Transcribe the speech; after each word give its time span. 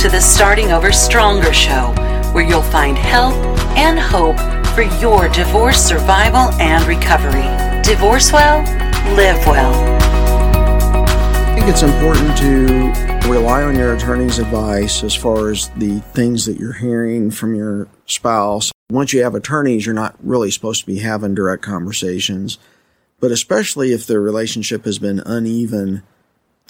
to 0.00 0.08
the 0.08 0.18
Starting 0.18 0.72
Over 0.72 0.92
Stronger 0.92 1.52
show, 1.52 1.92
where 2.32 2.42
you'll 2.42 2.62
find 2.62 2.96
help 2.96 3.34
and 3.76 3.98
hope 3.98 4.38
for 4.68 4.80
your 4.98 5.28
divorce 5.28 5.76
survival 5.76 6.50
and 6.58 6.86
recovery. 6.86 7.44
Divorce 7.82 8.32
well, 8.32 8.60
live 9.14 9.46
well. 9.46 9.74
I 11.04 11.54
think 11.54 11.68
it's 11.68 11.82
important 11.82 12.34
to 12.38 13.28
rely 13.28 13.62
on 13.62 13.76
your 13.76 13.94
attorney's 13.94 14.38
advice 14.38 15.04
as 15.04 15.14
far 15.14 15.50
as 15.50 15.68
the 15.76 16.00
things 16.14 16.46
that 16.46 16.58
you're 16.58 16.72
hearing 16.72 17.30
from 17.30 17.54
your 17.54 17.86
spouse. 18.06 18.72
Once 18.88 19.12
you 19.12 19.22
have 19.22 19.34
attorneys, 19.34 19.84
you're 19.84 19.94
not 19.94 20.16
really 20.22 20.50
supposed 20.50 20.80
to 20.80 20.86
be 20.86 21.00
having 21.00 21.34
direct 21.34 21.62
conversations, 21.62 22.56
but 23.18 23.30
especially 23.30 23.92
if 23.92 24.06
the 24.06 24.18
relationship 24.18 24.86
has 24.86 24.98
been 24.98 25.20
uneven 25.26 26.04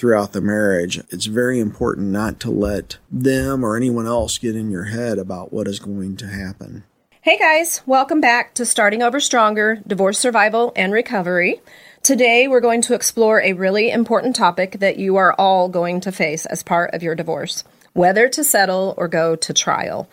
throughout 0.00 0.32
the 0.32 0.40
marriage, 0.40 0.98
it's 1.10 1.26
very 1.26 1.60
important 1.60 2.08
not 2.08 2.40
to 2.40 2.50
let 2.50 2.96
them 3.10 3.62
or 3.62 3.76
anyone 3.76 4.06
else 4.06 4.38
get 4.38 4.56
in 4.56 4.70
your 4.70 4.84
head 4.84 5.18
about 5.18 5.52
what 5.52 5.68
is 5.68 5.78
going 5.78 6.16
to 6.16 6.26
happen. 6.26 6.82
Hey 7.20 7.38
guys, 7.38 7.82
welcome 7.84 8.18
back 8.18 8.54
to 8.54 8.64
Starting 8.64 9.02
Over 9.02 9.20
Stronger 9.20 9.82
Divorce 9.86 10.18
Survival 10.18 10.72
and 10.74 10.90
Recovery. 10.90 11.60
Today 12.02 12.48
we're 12.48 12.60
going 12.60 12.80
to 12.80 12.94
explore 12.94 13.42
a 13.42 13.52
really 13.52 13.90
important 13.90 14.34
topic 14.34 14.78
that 14.80 14.96
you 14.96 15.16
are 15.16 15.34
all 15.34 15.68
going 15.68 16.00
to 16.00 16.10
face 16.10 16.46
as 16.46 16.62
part 16.62 16.94
of 16.94 17.02
your 17.02 17.14
divorce 17.14 17.62
whether 17.92 18.28
to 18.28 18.44
settle 18.44 18.94
or 18.96 19.08
go 19.08 19.36
to 19.36 19.52
trial. 19.52 20.08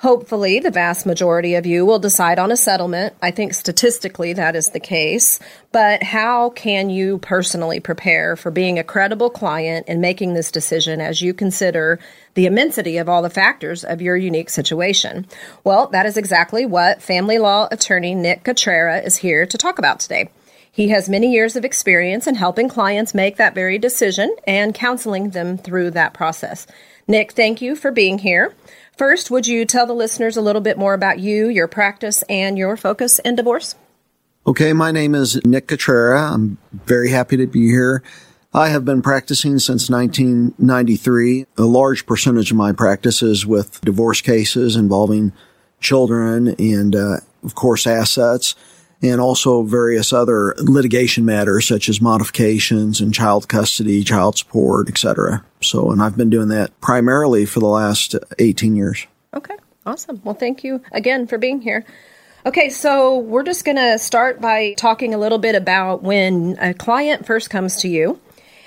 Hopefully, 0.00 0.60
the 0.60 0.70
vast 0.70 1.06
majority 1.06 1.56
of 1.56 1.66
you 1.66 1.84
will 1.84 1.98
decide 1.98 2.38
on 2.38 2.52
a 2.52 2.56
settlement. 2.56 3.14
I 3.20 3.32
think 3.32 3.52
statistically 3.52 4.32
that 4.32 4.54
is 4.54 4.68
the 4.68 4.78
case. 4.78 5.40
But 5.72 6.04
how 6.04 6.50
can 6.50 6.88
you 6.88 7.18
personally 7.18 7.80
prepare 7.80 8.36
for 8.36 8.52
being 8.52 8.78
a 8.78 8.84
credible 8.84 9.28
client 9.28 9.86
and 9.88 10.00
making 10.00 10.34
this 10.34 10.52
decision 10.52 11.00
as 11.00 11.20
you 11.20 11.34
consider 11.34 11.98
the 12.34 12.46
immensity 12.46 12.96
of 12.98 13.08
all 13.08 13.22
the 13.22 13.28
factors 13.28 13.82
of 13.82 14.00
your 14.00 14.16
unique 14.16 14.50
situation? 14.50 15.26
Well, 15.64 15.88
that 15.88 16.06
is 16.06 16.16
exactly 16.16 16.64
what 16.64 17.02
family 17.02 17.38
law 17.38 17.66
attorney 17.72 18.14
Nick 18.14 18.44
Cutrera 18.44 19.04
is 19.04 19.16
here 19.16 19.46
to 19.46 19.58
talk 19.58 19.80
about 19.80 19.98
today. 19.98 20.30
He 20.70 20.90
has 20.90 21.08
many 21.08 21.32
years 21.32 21.56
of 21.56 21.64
experience 21.64 22.28
in 22.28 22.36
helping 22.36 22.68
clients 22.68 23.14
make 23.14 23.36
that 23.38 23.52
very 23.52 23.78
decision 23.78 24.36
and 24.46 24.72
counseling 24.72 25.30
them 25.30 25.58
through 25.58 25.90
that 25.90 26.14
process. 26.14 26.68
Nick, 27.08 27.32
thank 27.32 27.60
you 27.60 27.74
for 27.74 27.90
being 27.90 28.18
here. 28.18 28.54
First, 28.98 29.30
would 29.30 29.46
you 29.46 29.64
tell 29.64 29.86
the 29.86 29.92
listeners 29.94 30.36
a 30.36 30.42
little 30.42 30.60
bit 30.60 30.76
more 30.76 30.92
about 30.92 31.20
you, 31.20 31.48
your 31.48 31.68
practice, 31.68 32.22
and 32.28 32.58
your 32.58 32.76
focus 32.76 33.20
in 33.20 33.36
divorce? 33.36 33.76
Okay, 34.44 34.72
my 34.72 34.90
name 34.90 35.14
is 35.14 35.40
Nick 35.44 35.68
Cutrera. 35.68 36.32
I'm 36.32 36.58
very 36.72 37.10
happy 37.10 37.36
to 37.36 37.46
be 37.46 37.68
here. 37.68 38.02
I 38.52 38.70
have 38.70 38.84
been 38.84 39.00
practicing 39.00 39.60
since 39.60 39.88
1993. 39.88 41.46
A 41.58 41.62
large 41.62 42.06
percentage 42.06 42.50
of 42.50 42.56
my 42.56 42.72
practice 42.72 43.22
is 43.22 43.46
with 43.46 43.80
divorce 43.82 44.20
cases 44.20 44.74
involving 44.74 45.32
children 45.78 46.56
and, 46.58 46.96
uh, 46.96 47.18
of 47.44 47.54
course, 47.54 47.86
assets 47.86 48.56
and 49.00 49.20
also 49.20 49.62
various 49.62 50.12
other 50.12 50.56
litigation 50.58 51.24
matters 51.24 51.68
such 51.68 51.88
as 51.88 52.00
modifications 52.00 53.00
and 53.00 53.14
child 53.14 53.46
custody, 53.48 54.02
child 54.02 54.36
support, 54.36 54.88
etc. 54.88 55.44
So, 55.60 55.90
and 55.90 56.02
I've 56.02 56.16
been 56.16 56.30
doing 56.30 56.48
that 56.48 56.78
primarily 56.80 57.46
for 57.46 57.60
the 57.60 57.66
last 57.66 58.14
18 58.38 58.76
years. 58.76 59.06
Okay, 59.34 59.56
awesome. 59.86 60.20
Well, 60.24 60.34
thank 60.34 60.64
you 60.64 60.82
again 60.92 61.26
for 61.26 61.38
being 61.38 61.60
here. 61.60 61.84
Okay, 62.46 62.70
so 62.70 63.18
we're 63.18 63.42
just 63.42 63.64
going 63.64 63.76
to 63.76 63.98
start 63.98 64.40
by 64.40 64.74
talking 64.74 65.12
a 65.12 65.18
little 65.18 65.38
bit 65.38 65.54
about 65.54 66.02
when 66.02 66.56
a 66.60 66.72
client 66.72 67.26
first 67.26 67.50
comes 67.50 67.76
to 67.82 67.88
you 67.88 68.20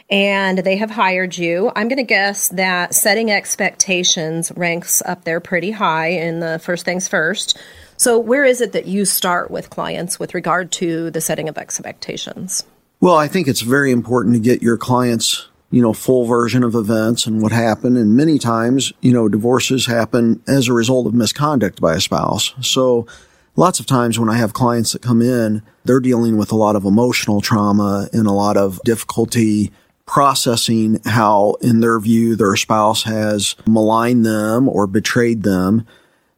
and 0.09 0.59
they 0.59 0.75
have 0.75 0.91
hired 0.91 1.37
you. 1.37 1.71
I'm 1.75 1.87
going 1.87 1.97
to 1.97 2.03
guess 2.03 2.49
that 2.49 2.93
setting 2.93 3.31
expectations 3.31 4.51
ranks 4.55 5.01
up 5.05 5.23
there 5.23 5.39
pretty 5.39 5.71
high 5.71 6.09
in 6.09 6.41
the 6.41 6.59
first 6.59 6.83
things 6.83 7.07
first. 7.07 7.57
So, 7.95 8.19
where 8.19 8.43
is 8.43 8.61
it 8.61 8.73
that 8.73 8.87
you 8.87 9.05
start 9.05 9.49
with 9.49 9.69
clients 9.69 10.19
with 10.19 10.33
regard 10.33 10.71
to 10.73 11.09
the 11.11 11.21
setting 11.21 11.47
of 11.47 11.57
expectations? 11.57 12.65
Well, 12.99 13.15
I 13.15 13.27
think 13.27 13.47
it's 13.47 13.61
very 13.61 13.91
important 13.91 14.35
to 14.35 14.41
get 14.41 14.61
your 14.61 14.77
clients, 14.77 15.47
you 15.71 15.81
know, 15.81 15.93
full 15.93 16.25
version 16.25 16.63
of 16.63 16.75
events 16.75 17.25
and 17.25 17.41
what 17.41 17.51
happened. 17.51 17.97
And 17.97 18.15
many 18.15 18.37
times, 18.37 18.93
you 19.01 19.13
know, 19.13 19.29
divorces 19.29 19.85
happen 19.85 20.43
as 20.47 20.67
a 20.67 20.73
result 20.73 21.07
of 21.07 21.13
misconduct 21.13 21.81
by 21.81 21.93
a 21.93 22.01
spouse. 22.01 22.53
So, 22.61 23.07
lots 23.55 23.79
of 23.79 23.85
times 23.85 24.19
when 24.19 24.29
I 24.29 24.35
have 24.35 24.53
clients 24.53 24.91
that 24.91 25.01
come 25.01 25.21
in, 25.21 25.63
they're 25.85 25.99
dealing 25.99 26.37
with 26.37 26.51
a 26.51 26.57
lot 26.57 26.75
of 26.75 26.85
emotional 26.85 27.41
trauma 27.41 28.09
and 28.13 28.27
a 28.27 28.31
lot 28.31 28.57
of 28.57 28.79
difficulty 28.83 29.71
processing 30.05 30.99
how, 31.05 31.55
in 31.61 31.79
their 31.79 31.97
view, 31.99 32.35
their 32.35 32.57
spouse 32.57 33.03
has 33.03 33.55
maligned 33.65 34.25
them 34.25 34.67
or 34.67 34.85
betrayed 34.85 35.43
them. 35.43 35.87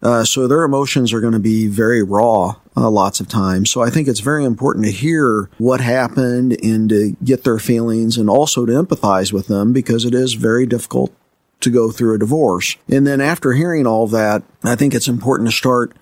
Uh, 0.04 0.26
so 0.26 0.48
their 0.48 0.64
emotions 0.64 1.14
are 1.14 1.22
going 1.22 1.34
to 1.34 1.40
be 1.40 1.68
very 1.68 2.04
raw 2.04 2.56
uh, 2.76 2.90
lots 2.90 3.22
of 3.22 3.28
times. 3.30 3.72
So 3.72 3.82
I 3.82 3.90
think 3.90 4.10
it's 4.10 4.20
very 4.20 4.44
important 4.44 4.86
to 4.86 4.92
hear 4.92 5.50
what 5.58 5.80
happened 5.80 6.58
and 6.62 6.90
to 6.90 7.16
get 7.24 7.46
their 7.46 7.58
feelings 7.58 8.18
and 8.18 8.30
also 8.30 8.66
to 8.66 8.74
empathize 8.74 9.32
with 9.32 9.48
them 9.48 9.72
because 9.72 10.04
it 10.04 10.14
is 10.14 10.34
very 10.34 10.66
difficult 10.66 11.14
to 11.62 11.70
go 11.70 11.90
through 11.90 12.16
a 12.16 12.20
divorce. 12.20 12.76
And 12.90 13.08
then 13.08 13.22
after 13.22 13.54
hearing 13.54 13.88
all 13.88 14.08
that, 14.08 14.44
I 14.64 14.76
think 14.76 14.94
it's 14.94 15.08
important 15.08 15.50
to 15.50 15.56
start 15.56 15.96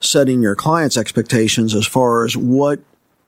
setting 0.00 0.40
your 0.40 0.56
client's 0.56 0.96
expectations 0.96 1.74
as 1.74 1.86
far 1.86 2.24
as 2.24 2.36
what 2.36 2.80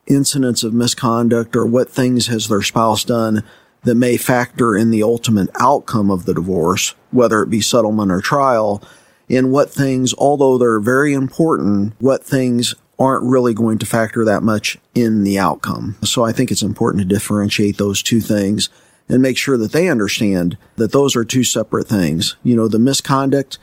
incidents 0.07 0.65
of 0.65 0.73
misconduct 0.73 1.55
or 1.55 1.67
what 1.67 1.91
things 1.91 2.29
has 2.29 2.49
their 2.49 2.63
spouse 2.63 3.05
done 3.05 3.45
that 3.83 3.95
may 3.95 4.17
factor 4.17 4.75
in 4.75 4.91
the 4.91 5.03
ultimate 5.03 5.51
outcome 5.61 6.11
of 6.11 6.25
the 6.25 6.33
divorce, 6.33 6.95
whether 7.11 7.43
it 7.43 7.51
be 7.51 7.61
settlement 7.61 8.11
or 8.11 8.23
trial 8.23 8.83
in 9.29 9.51
what 9.51 9.71
things, 9.71 10.15
although 10.15 10.59
they're 10.59 10.81
very 10.81 11.13
important, 11.13 11.95
what 11.99 12.25
things 12.25 12.75
aren't 12.99 13.25
really 13.25 13.55
going 13.55 13.79
to 13.79 13.87
factor 13.87 14.25
that 14.25 14.43
much 14.43 14.79
in 14.95 15.25
the 15.25 15.39
outcome. 15.39 15.97
So 16.03 16.25
I 16.25 16.33
think 16.33 16.51
it's 16.51 16.63
important 16.63 17.03
to 17.03 17.15
differentiate 17.15 17.79
those 17.79 18.03
two 18.03 18.21
things 18.21 18.69
and 19.09 19.21
make 19.21 19.37
sure 19.37 19.57
that 19.57 19.73
they 19.73 19.89
understand 19.89 20.57
that 20.77 20.93
those 20.93 21.17
are 21.17 21.25
two 21.25 21.45
separate 21.45 21.89
things. 21.89 22.37
You 22.43 22.57
know, 22.57 22.69
the 22.69 22.79
misconduct 22.79 23.59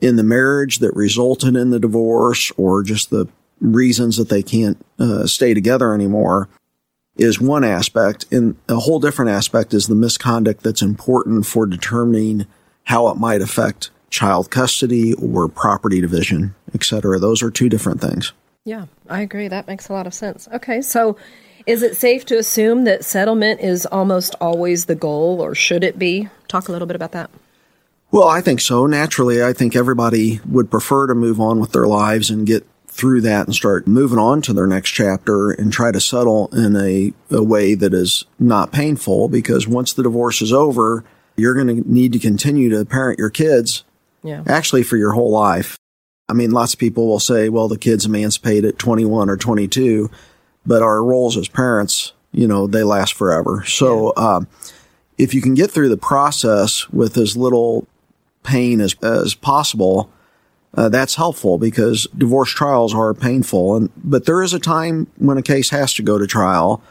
in 0.00 0.16
the 0.16 0.22
marriage 0.22 0.78
that 0.78 0.94
resulted 0.94 1.56
in 1.56 1.70
the 1.70 1.80
divorce 1.80 2.52
or 2.56 2.82
just 2.82 3.10
the 3.10 3.26
reasons 3.60 4.16
that 4.16 4.28
they 4.28 4.42
can't 4.42 4.84
uh, 4.98 5.26
stay 5.26 5.54
together 5.54 5.94
anymore 5.94 6.48
is 7.16 7.40
one 7.40 7.64
aspect 7.64 8.26
and 8.32 8.56
a 8.68 8.76
whole 8.76 8.98
different 8.98 9.30
aspect 9.30 9.72
is 9.72 9.86
the 9.86 9.94
misconduct 9.94 10.62
that's 10.62 10.82
important 10.82 11.46
for 11.46 11.64
determining 11.64 12.46
how 12.84 13.08
it 13.08 13.16
might 13.16 13.40
affect 13.40 13.90
child 14.14 14.50
custody 14.50 15.12
or 15.14 15.48
property 15.48 16.00
division, 16.00 16.54
etc. 16.72 17.18
Those 17.18 17.42
are 17.42 17.50
two 17.50 17.68
different 17.68 18.00
things. 18.00 18.32
Yeah, 18.64 18.86
I 19.10 19.20
agree. 19.20 19.48
That 19.48 19.66
makes 19.66 19.88
a 19.88 19.92
lot 19.92 20.06
of 20.06 20.14
sense. 20.14 20.48
Okay, 20.54 20.80
so 20.80 21.18
is 21.66 21.82
it 21.82 21.96
safe 21.96 22.24
to 22.26 22.38
assume 22.38 22.84
that 22.84 23.04
settlement 23.04 23.60
is 23.60 23.84
almost 23.86 24.34
always 24.40 24.86
the 24.86 24.94
goal, 24.94 25.40
or 25.42 25.54
should 25.54 25.84
it 25.84 25.98
be? 25.98 26.28
Talk 26.48 26.68
a 26.68 26.72
little 26.72 26.86
bit 26.86 26.96
about 26.96 27.12
that. 27.12 27.30
Well, 28.10 28.28
I 28.28 28.40
think 28.40 28.60
so. 28.60 28.86
Naturally, 28.86 29.42
I 29.42 29.52
think 29.52 29.74
everybody 29.74 30.40
would 30.48 30.70
prefer 30.70 31.08
to 31.08 31.14
move 31.14 31.40
on 31.40 31.58
with 31.58 31.72
their 31.72 31.86
lives 31.86 32.30
and 32.30 32.46
get 32.46 32.64
through 32.86 33.22
that 33.22 33.46
and 33.46 33.54
start 33.54 33.88
moving 33.88 34.18
on 34.18 34.40
to 34.42 34.52
their 34.52 34.68
next 34.68 34.90
chapter 34.90 35.50
and 35.50 35.72
try 35.72 35.90
to 35.90 36.00
settle 36.00 36.48
in 36.52 36.76
a, 36.76 37.12
a 37.30 37.42
way 37.42 37.74
that 37.74 37.92
is 37.92 38.24
not 38.38 38.70
painful 38.70 39.28
because 39.28 39.66
once 39.66 39.92
the 39.92 40.04
divorce 40.04 40.40
is 40.40 40.52
over, 40.52 41.04
you're 41.36 41.54
going 41.54 41.66
to 41.66 41.92
need 41.92 42.12
to 42.12 42.20
continue 42.20 42.70
to 42.70 42.84
parent 42.84 43.18
your 43.18 43.30
kids 43.30 43.82
yeah. 44.24 44.42
Actually, 44.46 44.82
for 44.82 44.96
your 44.96 45.12
whole 45.12 45.30
life. 45.30 45.78
I 46.28 46.32
mean, 46.32 46.50
lots 46.50 46.72
of 46.72 46.80
people 46.80 47.06
will 47.06 47.20
say, 47.20 47.50
well, 47.50 47.68
the 47.68 47.78
kid's 47.78 48.06
emancipated 48.06 48.64
at 48.64 48.78
21 48.78 49.28
or 49.28 49.36
22, 49.36 50.10
but 50.64 50.82
our 50.82 51.04
roles 51.04 51.36
as 51.36 51.48
parents, 51.48 52.14
you 52.32 52.48
know, 52.48 52.66
they 52.66 52.82
last 52.82 53.12
forever. 53.12 53.62
So, 53.66 54.14
yeah. 54.16 54.36
um, 54.36 54.48
if 55.18 55.34
you 55.34 55.42
can 55.42 55.52
get 55.54 55.70
through 55.70 55.90
the 55.90 55.98
process 55.98 56.88
with 56.88 57.18
as 57.18 57.36
little 57.36 57.86
pain 58.42 58.80
as, 58.80 58.94
as 59.02 59.34
possible, 59.34 60.10
uh, 60.76 60.88
that's 60.88 61.14
helpful 61.14 61.58
because 61.58 62.08
divorce 62.16 62.50
trials 62.50 62.94
are 62.94 63.12
painful. 63.12 63.76
And, 63.76 63.90
but 63.96 64.24
there 64.24 64.42
is 64.42 64.54
a 64.54 64.58
time 64.58 65.06
when 65.18 65.36
a 65.36 65.42
case 65.42 65.70
has 65.70 65.92
to 65.94 66.02
go 66.02 66.18
to 66.18 66.26
trial 66.26 66.82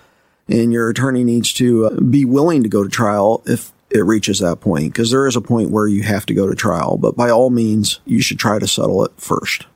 and 0.47 0.71
your 0.71 0.89
attorney 0.89 1.23
needs 1.23 1.53
to 1.53 1.87
uh, 1.87 1.99
be 2.01 2.23
willing 2.23 2.63
to 2.63 2.69
go 2.69 2.83
to 2.83 2.89
trial 2.89 3.41
if 3.45 3.71
it 3.93 4.03
reaches 4.03 4.39
that 4.39 4.59
point 4.59 4.91
because 4.91 5.11
there 5.11 5.27
is 5.27 5.35
a 5.35 5.41
point 5.41 5.69
where 5.69 5.87
you 5.87 6.03
have 6.03 6.25
to 6.25 6.33
go 6.33 6.47
to 6.47 6.55
trial, 6.55 6.97
but 6.97 7.15
by 7.15 7.29
all 7.29 7.49
means, 7.49 7.99
you 8.05 8.21
should 8.21 8.39
try 8.39 8.59
to 8.59 8.67
settle 8.67 9.05
it 9.05 9.11
first. 9.17 9.67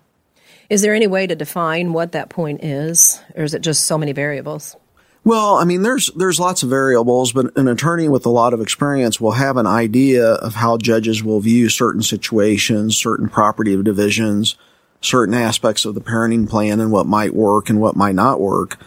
Is 0.69 0.81
there 0.81 0.93
any 0.93 1.07
way 1.07 1.27
to 1.27 1.35
define 1.35 1.93
what 1.93 2.11
that 2.11 2.29
point 2.29 2.63
is, 2.63 3.21
or 3.35 3.43
is 3.43 3.53
it 3.53 3.61
just 3.61 3.85
so 3.85 3.97
many 3.97 4.11
variables? 4.11 4.75
Well, 5.23 5.55
I 5.55 5.65
mean, 5.65 5.81
there's 5.81 6.07
there's 6.15 6.39
lots 6.39 6.63
of 6.63 6.69
variables, 6.69 7.31
but 7.31 7.55
an 7.57 7.67
attorney 7.67 8.07
with 8.07 8.25
a 8.25 8.29
lot 8.29 8.53
of 8.53 8.61
experience 8.61 9.21
will 9.21 9.31
have 9.31 9.57
an 9.57 9.67
idea 9.67 10.25
of 10.25 10.55
how 10.55 10.77
judges 10.77 11.23
will 11.23 11.39
view 11.39 11.69
certain 11.69 12.01
situations, 12.01 12.97
certain 12.97 13.29
property 13.29 13.81
divisions, 13.81 14.55
certain 15.01 15.33
aspects 15.33 15.85
of 15.85 15.95
the 15.95 16.01
parenting 16.01 16.49
plan, 16.49 16.79
and 16.79 16.91
what 16.91 17.05
might 17.05 17.35
work 17.35 17.69
and 17.69 17.79
what 17.79 17.95
might 17.95 18.15
not 18.15 18.39
work. 18.39 18.79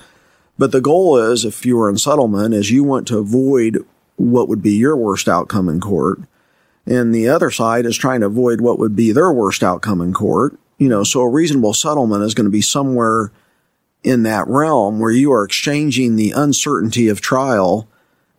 But 0.58 0.72
the 0.72 0.80
goal 0.80 1.16
is, 1.16 1.44
if 1.44 1.64
you 1.64 1.78
are 1.80 1.88
in 1.88 1.98
settlement, 1.98 2.54
is 2.54 2.70
you 2.70 2.84
want 2.84 3.06
to 3.08 3.18
avoid 3.18 3.84
what 4.20 4.49
would 4.49 4.62
be 4.62 4.72
your 4.72 4.96
worst 4.96 5.28
outcome 5.28 5.69
in 5.69 5.81
court. 5.81 6.20
and 6.87 7.14
the 7.14 7.28
other 7.28 7.50
side 7.50 7.87
is 7.87 7.96
trying 7.96 8.20
to 8.20 8.26
avoid 8.26 8.61
what 8.61 8.78
would 8.78 8.96
be 8.96 9.12
their 9.12 9.32
worst 9.32 9.62
outcome 9.62 10.00
in 10.00 10.12
court. 10.12 10.58
You 10.78 10.88
know, 10.88 11.05
so 11.05 11.20
a 11.20 11.28
reasonable 11.28 11.75
settlement 11.75 12.25
is 12.25 12.34
going 12.34 12.46
to 12.46 12.50
be 12.50 12.62
somewhere 12.62 13.31
in 14.02 14.22
that 14.22 14.46
realm 14.49 14.99
where 14.99 15.11
you 15.11 15.31
are 15.31 15.44
exchanging 15.44 16.17
the 16.17 16.32
uncertainty 16.32 17.08
of 17.08 17.20
trial 17.20 17.87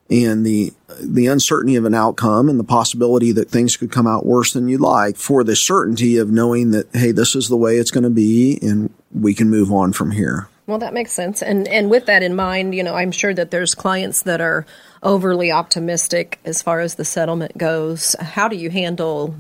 and 0.10 0.46
the 0.46 0.74
the 1.00 1.28
uncertainty 1.28 1.76
of 1.76 1.86
an 1.86 1.94
outcome 1.94 2.50
and 2.50 2.60
the 2.60 2.64
possibility 2.64 3.32
that 3.32 3.50
things 3.50 3.78
could 3.78 3.92
come 3.92 4.08
out 4.08 4.26
worse 4.26 4.54
than 4.54 4.68
you'd 4.68 4.82
like 4.82 5.16
for 5.16 5.44
the 5.44 5.56
certainty 5.56 6.18
of 6.18 6.30
knowing 6.30 6.72
that 6.72 6.88
hey 6.94 7.12
this 7.12 7.36
is 7.36 7.48
the 7.48 7.58
way 7.58 7.78
it's 7.78 7.92
going 7.92 8.04
to 8.04 8.10
be 8.10 8.60
and 8.62 8.92
we 9.14 9.34
can 9.34 9.50
move 9.50 9.72
on 9.72 9.94
from 9.94 10.12
here 10.12 10.50
well 10.68 10.80
that 10.80 10.94
makes 10.94 11.12
sense 11.12 11.42
and 11.42 11.68
and 11.68 11.90
with 11.90 12.08
that 12.08 12.24
in 12.24 12.36
mind 12.36 12.76
you 12.76 12.84
know 12.84 12.96
i'm 12.96 13.12
sure 13.12 13.34
that 13.34 13.52
there's 13.52 13.74
clients 13.76 14.24
that 14.24 14.42
are 14.42 14.66
overly 15.04 15.52
optimistic 15.52 16.40
as 16.46 16.62
far 16.62 16.80
as 16.80 16.96
the 16.96 17.06
settlement 17.06 17.58
goes 17.58 18.16
how 18.20 18.48
do 18.48 18.56
you 18.56 18.70
handle 18.70 19.36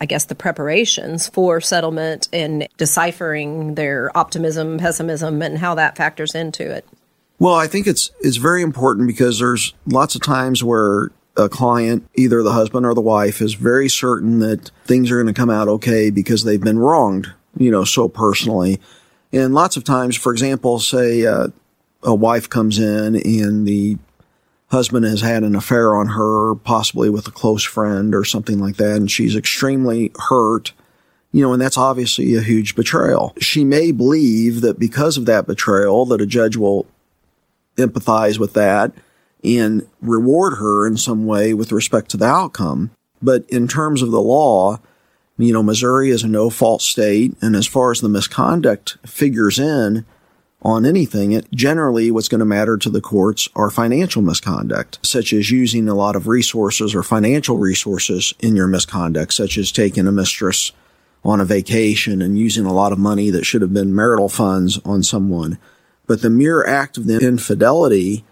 I 0.00 0.06
guess, 0.06 0.26
the 0.26 0.34
preparations 0.34 1.28
for 1.28 1.60
settlement 1.60 2.28
and 2.32 2.68
deciphering 2.76 3.74
their 3.74 4.16
optimism, 4.16 4.78
pessimism, 4.78 5.40
and 5.42 5.58
how 5.58 5.74
that 5.76 5.96
factors 5.96 6.34
into 6.34 6.70
it. 6.70 6.86
Well, 7.38 7.54
I 7.54 7.66
think 7.66 7.86
it's 7.86 8.10
it's 8.20 8.36
very 8.36 8.62
important 8.62 9.06
because 9.06 9.38
there's 9.38 9.74
lots 9.86 10.14
of 10.14 10.22
times 10.22 10.64
where 10.64 11.10
a 11.36 11.48
client, 11.48 12.08
either 12.14 12.42
the 12.42 12.52
husband 12.52 12.86
or 12.86 12.94
the 12.94 13.02
wife, 13.02 13.42
is 13.42 13.54
very 13.54 13.88
certain 13.88 14.38
that 14.38 14.70
things 14.84 15.10
are 15.10 15.16
going 15.22 15.32
to 15.32 15.38
come 15.38 15.50
out 15.50 15.68
okay 15.68 16.10
because 16.10 16.44
they've 16.44 16.62
been 16.62 16.78
wronged, 16.78 17.32
you 17.58 17.70
know, 17.70 17.84
so 17.84 18.08
personally. 18.08 18.80
And 19.32 19.54
lots 19.54 19.76
of 19.76 19.84
times, 19.84 20.16
for 20.16 20.32
example, 20.32 20.78
say 20.78 21.26
uh, 21.26 21.48
a 22.02 22.14
wife 22.14 22.48
comes 22.48 22.78
in 22.78 23.16
and 23.16 23.66
the 23.66 23.98
husband 24.68 25.04
has 25.04 25.20
had 25.20 25.42
an 25.42 25.54
affair 25.54 25.94
on 25.94 26.08
her, 26.08 26.54
possibly 26.56 27.10
with 27.10 27.26
a 27.26 27.32
close 27.32 27.62
friend 27.62 28.14
or 28.14 28.24
something 28.24 28.58
like 28.58 28.76
that, 28.76 28.96
and 28.96 29.10
she's 29.10 29.36
extremely 29.36 30.12
hurt. 30.28 30.72
You 31.32 31.42
know, 31.42 31.52
and 31.52 31.60
that's 31.60 31.76
obviously 31.76 32.34
a 32.34 32.40
huge 32.40 32.74
betrayal. 32.74 33.34
She 33.40 33.64
may 33.64 33.92
believe 33.92 34.62
that 34.62 34.78
because 34.78 35.18
of 35.18 35.26
that 35.26 35.46
betrayal, 35.46 36.06
that 36.06 36.20
a 36.20 36.26
judge 36.26 36.56
will 36.56 36.86
empathize 37.76 38.38
with 38.38 38.54
that 38.54 38.92
and 39.44 39.86
reward 40.00 40.54
her 40.58 40.86
in 40.86 40.96
some 40.96 41.26
way 41.26 41.52
with 41.52 41.72
respect 41.72 42.10
to 42.10 42.16
the 42.16 42.26
outcome. 42.26 42.90
But 43.20 43.44
in 43.48 43.68
terms 43.68 44.02
of 44.02 44.10
the 44.10 44.20
law, 44.20 44.80
you 45.36 45.52
know, 45.52 45.62
Missouri 45.62 46.10
is 46.10 46.22
a 46.22 46.28
no 46.28 46.48
fault 46.48 46.80
state. 46.80 47.34
And 47.42 47.54
as 47.54 47.66
far 47.66 47.90
as 47.90 48.00
the 48.00 48.08
misconduct 48.08 48.96
figures 49.06 49.58
in 49.58 50.06
on 50.62 50.86
anything, 50.86 51.32
it 51.32 51.50
generally 51.52 52.10
what's 52.10 52.28
going 52.28 52.40
to 52.40 52.44
matter 52.44 52.76
to 52.76 52.90
the 52.90 53.00
courts 53.00 53.48
are 53.54 53.70
financial 53.70 54.22
misconduct, 54.22 54.98
such 55.02 55.32
as 55.32 55.50
using 55.50 55.88
a 55.88 55.94
lot 55.94 56.16
of 56.16 56.26
resources 56.26 56.94
or 56.94 57.02
financial 57.02 57.58
resources 57.58 58.34
in 58.40 58.56
your 58.56 58.66
misconduct, 58.66 59.32
such 59.32 59.58
as 59.58 59.70
taking 59.70 60.06
a 60.06 60.12
mistress 60.12 60.72
on 61.24 61.40
a 61.40 61.44
vacation 61.44 62.22
and 62.22 62.38
using 62.38 62.64
a 62.64 62.72
lot 62.72 62.92
of 62.92 62.98
money 62.98 63.30
that 63.30 63.44
should 63.44 63.62
have 63.62 63.74
been 63.74 63.94
marital 63.94 64.28
funds 64.28 64.78
on 64.84 65.02
someone. 65.02 65.58
But 66.06 66.22
the 66.22 66.30
mere 66.30 66.64
act 66.64 66.96
of 66.96 67.06
the 67.06 67.18
infidelity, 67.18 68.24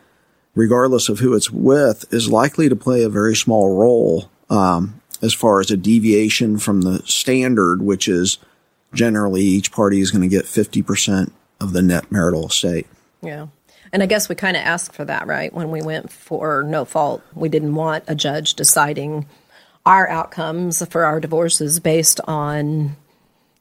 regardless 0.54 1.08
of 1.08 1.18
who 1.18 1.34
it's 1.34 1.50
with, 1.50 2.04
is 2.12 2.30
likely 2.30 2.68
to 2.68 2.76
play 2.76 3.02
a 3.02 3.08
very 3.08 3.34
small 3.34 3.76
role 3.76 4.30
um, 4.48 5.00
as 5.20 5.34
far 5.34 5.60
as 5.60 5.70
a 5.70 5.76
deviation 5.76 6.58
from 6.58 6.82
the 6.82 7.00
standard, 7.04 7.82
which 7.82 8.08
is 8.08 8.38
generally 8.94 9.42
each 9.42 9.72
party 9.72 10.00
is 10.00 10.10
going 10.10 10.22
to 10.22 10.28
get 10.28 10.44
50% 10.44 11.32
of 11.64 11.72
the 11.72 11.82
net 11.82 12.12
marital 12.12 12.46
estate. 12.46 12.86
Yeah. 13.22 13.48
And 13.92 14.02
I 14.02 14.06
guess 14.06 14.28
we 14.28 14.34
kind 14.34 14.56
of 14.56 14.62
asked 14.62 14.92
for 14.92 15.04
that, 15.04 15.26
right? 15.26 15.52
When 15.52 15.70
we 15.70 15.82
went 15.82 16.12
for 16.12 16.62
no 16.62 16.84
fault, 16.84 17.22
we 17.34 17.48
didn't 17.48 17.74
want 17.74 18.04
a 18.06 18.14
judge 18.14 18.54
deciding 18.54 19.26
our 19.86 20.08
outcomes 20.08 20.84
for 20.88 21.04
our 21.04 21.20
divorces 21.20 21.80
based 21.80 22.20
on 22.26 22.96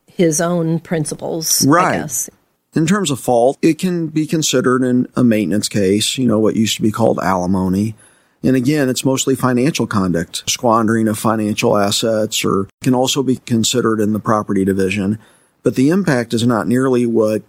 his 0.07 0.41
own 0.41 0.79
principles. 0.79 1.65
Right. 1.65 2.29
In 2.75 2.88
terms 2.88 3.11
of 3.11 3.19
fault, 3.19 3.57
it 3.61 3.77
can 3.77 4.07
be 4.07 4.25
considered 4.25 4.83
in 4.83 5.07
a 5.15 5.23
maintenance 5.23 5.69
case, 5.69 6.17
you 6.17 6.27
know, 6.27 6.39
what 6.39 6.55
used 6.55 6.75
to 6.77 6.81
be 6.81 6.91
called 6.91 7.19
alimony. 7.19 7.95
And 8.41 8.55
again, 8.55 8.89
it's 8.89 9.05
mostly 9.05 9.35
financial 9.35 9.88
conduct, 9.88 10.50
squandering 10.50 11.07
of 11.07 11.17
financial 11.17 11.77
assets, 11.77 12.44
or 12.44 12.67
can 12.81 12.95
also 12.95 13.23
be 13.23 13.38
considered 13.38 14.00
in 14.00 14.13
the 14.13 14.19
property 14.19 14.65
division. 14.65 15.19
But 15.61 15.75
the 15.75 15.89
impact 15.89 16.33
is 16.33 16.45
not 16.45 16.67
nearly 16.67 17.05
what 17.05 17.44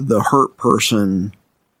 the 0.00 0.22
hurt 0.22 0.56
person 0.56 1.34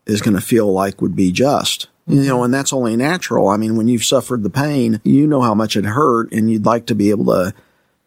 is 0.06 0.20
going 0.20 0.36
to 0.36 0.42
feel 0.42 0.72
like 0.72 1.00
would 1.00 1.16
be 1.16 1.32
just. 1.32 1.88
You 2.06 2.16
mm-hmm. 2.16 2.28
know, 2.28 2.44
and 2.44 2.52
that's 2.52 2.72
only 2.72 2.96
natural. 2.96 3.48
I 3.48 3.56
mean, 3.56 3.76
when 3.76 3.88
you've 3.88 4.04
suffered 4.04 4.42
the 4.42 4.50
pain, 4.50 5.00
you 5.04 5.26
know 5.26 5.42
how 5.42 5.54
much 5.54 5.76
it 5.76 5.84
hurt 5.84 6.32
and 6.32 6.50
you'd 6.50 6.66
like 6.66 6.86
to 6.86 6.94
be 6.94 7.10
able 7.10 7.26
to 7.26 7.54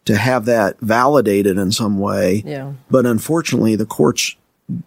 to 0.04 0.16
have 0.16 0.44
that 0.44 0.78
validated 0.80 1.56
in 1.56 1.72
some 1.72 1.98
way. 1.98 2.42
Yeah. 2.44 2.74
But 2.90 3.06
unfortunately, 3.06 3.74
the 3.74 3.86
courts 3.86 4.36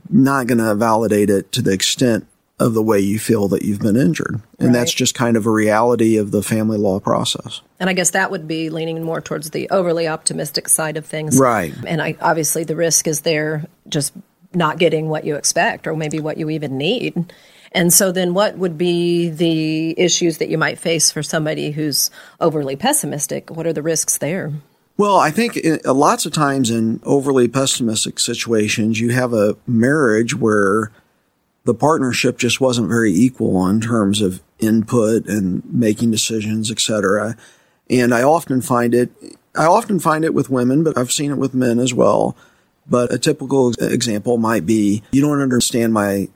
not 0.10 0.46
going 0.46 0.60
to 0.60 0.76
validate 0.76 1.32
it 1.32 1.52
to 1.54 1.62
the 1.64 1.72
extent 1.72 2.28
of 2.60 2.74
the 2.74 2.82
way 2.82 3.00
you 3.00 3.20
feel 3.20 3.48
that 3.48 3.62
you've 3.64 3.80
been 3.80 3.96
injured. 3.96 4.42
And 4.58 4.70
right. 4.70 4.74
that's 4.74 4.94
just 4.94 5.14
kind 5.14 5.38
of 5.38 5.46
a 5.46 5.52
reality 5.52 6.18
of 6.18 6.32
the 6.32 6.42
family 6.42 6.78
law 6.78 7.00
process. 7.00 7.62
And 7.80 7.90
I 7.90 7.94
guess 7.94 8.12
that 8.12 8.32
would 8.32 8.48
be 8.48 8.72
leaning 8.72 9.04
more 9.04 9.22
towards 9.22 9.52
the 9.52 9.70
overly 9.70 10.08
optimistic 10.08 10.68
side 10.68 10.98
of 10.98 11.06
things. 11.06 11.38
Right. 11.38 11.74
And 11.86 12.02
I, 12.02 12.16
obviously 12.20 12.64
the 12.64 12.76
risk 12.76 13.08
is 13.08 13.22
there 13.22 13.66
just 13.88 14.14
not 14.54 14.80
getting 14.80 15.10
what 15.10 15.26
you 15.26 15.36
expect 15.36 15.88
or 15.88 15.96
maybe 15.96 16.20
what 16.20 16.38
you 16.38 16.50
even 16.50 16.78
need. 16.78 17.34
And 17.72 17.94
so 17.94 18.12
then 18.12 18.34
what 18.34 18.58
would 18.58 18.78
be 18.78 19.30
the 19.30 20.00
issues 20.00 20.38
that 20.38 20.50
you 20.50 20.58
might 20.58 20.80
face 20.80 21.12
for 21.12 21.22
somebody 21.22 21.72
who's 21.72 22.10
overly 22.40 22.76
pessimistic? 22.76 23.50
What 23.50 23.68
are 23.68 23.74
the 23.74 23.82
risks 23.82 24.18
there? 24.18 24.54
Well, 24.98 25.18
I 25.18 25.30
think 25.30 25.58
in, 25.58 25.80
uh, 25.86 25.94
lots 25.94 26.26
of 26.26 26.34
times 26.34 26.72
in 26.72 27.00
overly 27.04 27.48
pessimistic 27.48 28.20
situations, 28.20 29.00
you 29.00 29.12
have 29.12 29.32
a 29.32 29.56
marriage 29.68 30.36
where 30.36 30.92
the 31.66 31.76
partnership 31.76 32.40
just 32.40 32.60
wasn't 32.60 32.88
very 32.88 33.14
equal 33.14 33.68
in 33.68 33.80
terms 33.80 34.22
of 34.22 34.42
input 34.58 35.28
and 35.28 35.62
making 35.72 36.10
decisions, 36.10 36.72
etc. 36.72 37.38
And 37.90 38.14
I 38.14 38.24
often 38.24 38.62
find 38.62 38.96
it, 38.96 39.12
I 39.54 39.66
often 39.66 40.00
find 40.00 40.26
it 40.26 40.34
with 40.34 40.50
women, 40.50 40.84
but 40.84 40.98
I've 40.98 41.12
seen 41.12 41.30
it 41.30 41.38
with 41.38 41.54
men 41.54 41.78
as 41.78 41.94
well. 41.94 42.36
But 42.90 43.14
a 43.14 43.18
typical 43.18 43.74
example 43.80 44.38
might 44.38 44.66
be, 44.66 45.04
you 45.12 45.22
don't 45.22 45.42
understand 45.42 45.94
my 45.94 46.30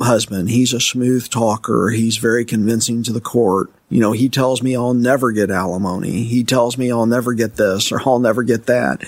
husband. 0.00 0.50
He's 0.50 0.72
a 0.72 0.80
smooth 0.80 1.28
talker. 1.28 1.90
He's 1.90 2.18
very 2.18 2.44
convincing 2.44 3.02
to 3.04 3.12
the 3.12 3.20
court. 3.20 3.70
You 3.88 4.00
know, 4.00 4.12
he 4.12 4.28
tells 4.28 4.62
me 4.62 4.76
I'll 4.76 4.94
never 4.94 5.32
get 5.32 5.50
alimony. 5.50 6.24
He 6.24 6.44
tells 6.44 6.76
me 6.76 6.90
I'll 6.90 7.06
never 7.06 7.34
get 7.34 7.56
this 7.56 7.90
or 7.92 8.00
I'll 8.04 8.18
never 8.18 8.42
get 8.42 8.66
that. 8.66 9.02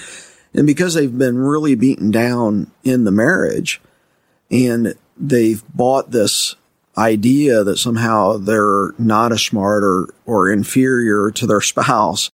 And 0.54 0.66
because 0.66 0.94
they've 0.94 1.16
been 1.16 1.38
really 1.38 1.74
beaten 1.74 2.10
down 2.10 2.70
in 2.82 3.04
the 3.04 3.10
marriage 3.10 3.80
and 4.50 4.94
they've 5.16 5.62
bought 5.74 6.10
this 6.10 6.54
idea 6.96 7.62
that 7.64 7.76
somehow 7.76 8.38
they're 8.38 8.92
not 8.98 9.30
as 9.32 9.42
smart 9.42 9.84
or, 9.84 10.08
or 10.26 10.50
inferior 10.50 11.30
to 11.30 11.46
their 11.46 11.60
spouse, 11.60 12.30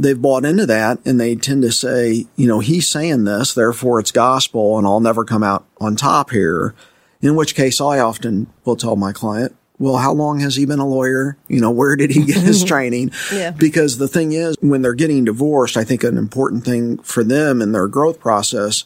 they've 0.00 0.20
bought 0.20 0.44
into 0.44 0.64
that 0.66 0.98
and 1.04 1.20
they 1.20 1.36
tend 1.36 1.62
to 1.62 1.70
say, 1.70 2.26
you 2.36 2.48
know, 2.48 2.60
he's 2.60 2.88
saying 2.88 3.24
this, 3.24 3.52
therefore 3.52 4.00
it's 4.00 4.10
gospel 4.10 4.78
and 4.78 4.86
I'll 4.86 5.00
never 5.00 5.24
come 5.24 5.42
out 5.42 5.66
on 5.80 5.94
top 5.94 6.30
here. 6.30 6.74
In 7.20 7.36
which 7.36 7.54
case 7.54 7.82
I 7.82 7.98
often 7.98 8.46
will 8.64 8.76
tell 8.76 8.96
my 8.96 9.12
client, 9.12 9.54
well, 9.78 9.98
how 9.98 10.12
long 10.12 10.40
has 10.40 10.56
he 10.56 10.64
been 10.64 10.78
a 10.78 10.88
lawyer? 10.88 11.36
You 11.48 11.60
know, 11.60 11.70
where 11.70 11.96
did 11.96 12.10
he 12.10 12.24
get 12.24 12.38
his 12.38 12.64
training? 12.72 13.12
yeah. 13.32 13.50
Because 13.50 13.98
the 13.98 14.08
thing 14.08 14.32
is, 14.32 14.56
when 14.60 14.80
they're 14.80 14.94
getting 14.94 15.26
divorced, 15.26 15.76
I 15.76 15.84
think 15.84 16.02
an 16.02 16.16
important 16.16 16.64
thing 16.64 16.98
for 16.98 17.22
them 17.22 17.60
in 17.60 17.72
their 17.72 17.88
growth 17.88 18.20
process 18.20 18.84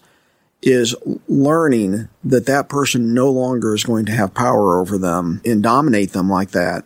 is 0.62 0.96
learning 1.28 2.08
that 2.24 2.46
that 2.46 2.68
person 2.68 3.14
no 3.14 3.30
longer 3.30 3.74
is 3.74 3.84
going 3.84 4.06
to 4.06 4.12
have 4.12 4.34
power 4.34 4.80
over 4.80 4.98
them 4.98 5.40
and 5.44 5.62
dominate 5.62 6.12
them 6.12 6.28
like 6.28 6.50
that. 6.52 6.84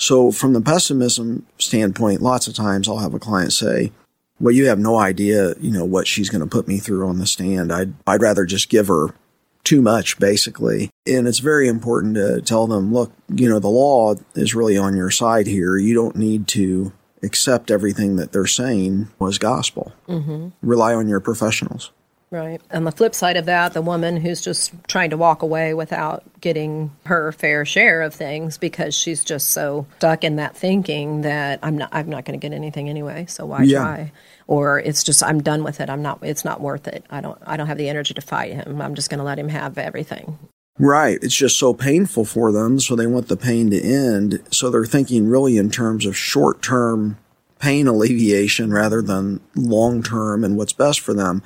So 0.00 0.32
from 0.32 0.54
the 0.54 0.62
pessimism 0.62 1.46
standpoint, 1.58 2.22
lots 2.22 2.48
of 2.48 2.54
times 2.54 2.88
I'll 2.88 2.98
have 2.98 3.12
a 3.12 3.18
client 3.18 3.52
say, 3.52 3.92
well, 4.40 4.54
you 4.54 4.66
have 4.68 4.78
no 4.78 4.96
idea, 4.96 5.54
you 5.60 5.70
know, 5.70 5.84
what 5.84 6.06
she's 6.06 6.30
going 6.30 6.40
to 6.40 6.46
put 6.46 6.66
me 6.66 6.78
through 6.78 7.06
on 7.06 7.18
the 7.18 7.26
stand. 7.26 7.70
I'd, 7.70 7.92
I'd 8.06 8.22
rather 8.22 8.46
just 8.46 8.70
give 8.70 8.88
her 8.88 9.14
too 9.62 9.82
much, 9.82 10.18
basically. 10.18 10.88
And 11.06 11.28
it's 11.28 11.40
very 11.40 11.68
important 11.68 12.14
to 12.14 12.40
tell 12.40 12.66
them, 12.66 12.94
look, 12.94 13.12
you 13.28 13.46
know, 13.46 13.58
the 13.58 13.68
law 13.68 14.14
is 14.34 14.54
really 14.54 14.78
on 14.78 14.96
your 14.96 15.10
side 15.10 15.46
here. 15.46 15.76
You 15.76 15.92
don't 15.92 16.16
need 16.16 16.48
to 16.48 16.94
accept 17.22 17.70
everything 17.70 18.16
that 18.16 18.32
they're 18.32 18.46
saying 18.46 19.08
was 19.18 19.36
gospel. 19.36 19.92
Mm-hmm. 20.08 20.48
Rely 20.62 20.94
on 20.94 21.08
your 21.08 21.20
professionals. 21.20 21.90
Right. 22.30 22.60
And 22.70 22.86
the 22.86 22.92
flip 22.92 23.14
side 23.16 23.36
of 23.36 23.46
that, 23.46 23.72
the 23.72 23.82
woman 23.82 24.16
who's 24.16 24.40
just 24.40 24.72
trying 24.86 25.10
to 25.10 25.16
walk 25.16 25.42
away 25.42 25.74
without 25.74 26.22
getting 26.40 26.92
her 27.06 27.32
fair 27.32 27.64
share 27.64 28.02
of 28.02 28.14
things 28.14 28.56
because 28.56 28.94
she's 28.94 29.24
just 29.24 29.48
so 29.48 29.84
stuck 29.96 30.22
in 30.22 30.36
that 30.36 30.56
thinking 30.56 31.22
that 31.22 31.58
I'm 31.62 31.76
not 31.76 31.88
I'm 31.92 32.08
not 32.08 32.24
going 32.24 32.38
to 32.38 32.42
get 32.42 32.54
anything 32.54 32.88
anyway, 32.88 33.26
so 33.28 33.46
why 33.46 33.64
yeah. 33.64 33.78
try? 33.80 34.12
Or 34.46 34.78
it's 34.78 35.02
just 35.02 35.24
I'm 35.24 35.42
done 35.42 35.64
with 35.64 35.80
it. 35.80 35.90
I'm 35.90 36.02
not 36.02 36.20
it's 36.22 36.44
not 36.44 36.60
worth 36.60 36.86
it. 36.86 37.04
I 37.10 37.20
don't 37.20 37.38
I 37.46 37.56
don't 37.56 37.66
have 37.66 37.78
the 37.78 37.88
energy 37.88 38.14
to 38.14 38.20
fight 38.20 38.52
him. 38.52 38.80
I'm 38.80 38.94
just 38.94 39.10
going 39.10 39.18
to 39.18 39.24
let 39.24 39.38
him 39.38 39.48
have 39.48 39.76
everything. 39.76 40.38
Right. 40.78 41.18
It's 41.20 41.36
just 41.36 41.58
so 41.58 41.74
painful 41.74 42.24
for 42.24 42.52
them, 42.52 42.78
so 42.78 42.94
they 42.94 43.08
want 43.08 43.26
the 43.26 43.36
pain 43.36 43.70
to 43.70 43.82
end. 43.82 44.40
So 44.52 44.70
they're 44.70 44.86
thinking 44.86 45.28
really 45.28 45.56
in 45.56 45.68
terms 45.68 46.06
of 46.06 46.16
short-term 46.16 47.18
pain 47.58 47.86
alleviation 47.86 48.72
rather 48.72 49.02
than 49.02 49.40
long 49.54 50.02
term 50.02 50.44
and 50.44 50.56
what's 50.56 50.72
best 50.72 51.00
for 51.00 51.12
them. 51.12 51.42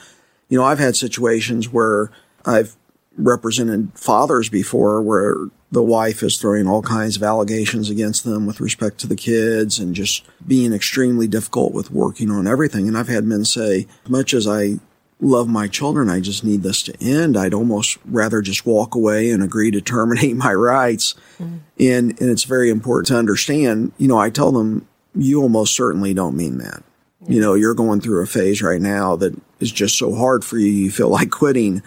You 0.55 0.61
know, 0.61 0.67
I've 0.67 0.79
had 0.79 0.95
situations 0.95 1.69
where 1.69 2.13
I've 2.45 2.77
represented 3.17 3.91
fathers 3.97 4.49
before 4.49 5.03
where 5.03 5.49
the 5.73 5.83
wife 5.83 6.23
is 6.23 6.37
throwing 6.37 6.69
all 6.69 6.81
kinds 6.81 7.17
of 7.17 7.25
allegations 7.25 7.91
against 7.91 8.23
them 8.23 8.47
with 8.47 8.61
respect 8.61 8.99
to 8.99 9.09
the 9.09 9.17
kids 9.17 9.81
and 9.81 9.97
just 9.97 10.25
being 10.47 10.73
extremely 10.73 11.27
difficult 11.27 11.73
with 11.73 11.91
working 11.91 12.31
on 12.31 12.47
everything. 12.47 12.87
And 12.87 12.97
I've 12.97 13.09
had 13.09 13.25
men 13.25 13.45
say, 13.45 13.89
much 14.07 14.33
as 14.33 14.47
I 14.47 14.75
love 15.19 15.49
my 15.49 15.67
children, 15.67 16.09
I 16.09 16.21
just 16.21 16.45
need 16.45 16.63
this 16.63 16.85
to 16.85 16.95
end. 17.03 17.37
I'd 17.37 17.53
almost 17.53 17.99
rather 18.05 18.41
just 18.41 18.65
walk 18.65 18.95
away 18.95 19.33
and 19.33 19.43
agree 19.43 19.73
to 19.73 19.81
terminate 19.81 20.37
my 20.47 20.55
rights. 20.55 21.17
Mm. 21.41 21.63
And, 21.81 22.21
and 22.21 22.31
it's 22.31 22.45
very 22.45 22.71
important 22.71 23.09
to 23.09 23.19
understand, 23.19 23.91
you 23.99 24.07
know, 24.07 24.19
I 24.19 24.31
tell 24.31 24.53
them, 24.53 24.87
you 25.17 25.43
almost 25.43 25.75
certainly 25.75 26.15
don't 26.15 26.37
mean 26.37 26.59
that. 26.59 26.85
You 27.26 27.40
know, 27.40 27.54
you're 27.54 27.75
going 27.75 28.00
through 28.00 28.23
a 28.23 28.26
phase 28.26 28.62
right 28.62 28.81
now 28.81 29.16
that 29.16 29.35
is 29.61 29.73
just 29.73 29.97
so 29.99 30.14
hard 30.14 30.45
for 30.45 30.59
you, 30.59 30.66
you 30.66 30.90
feel 30.90 31.09
like 31.09 31.31
quitting, 31.31 31.83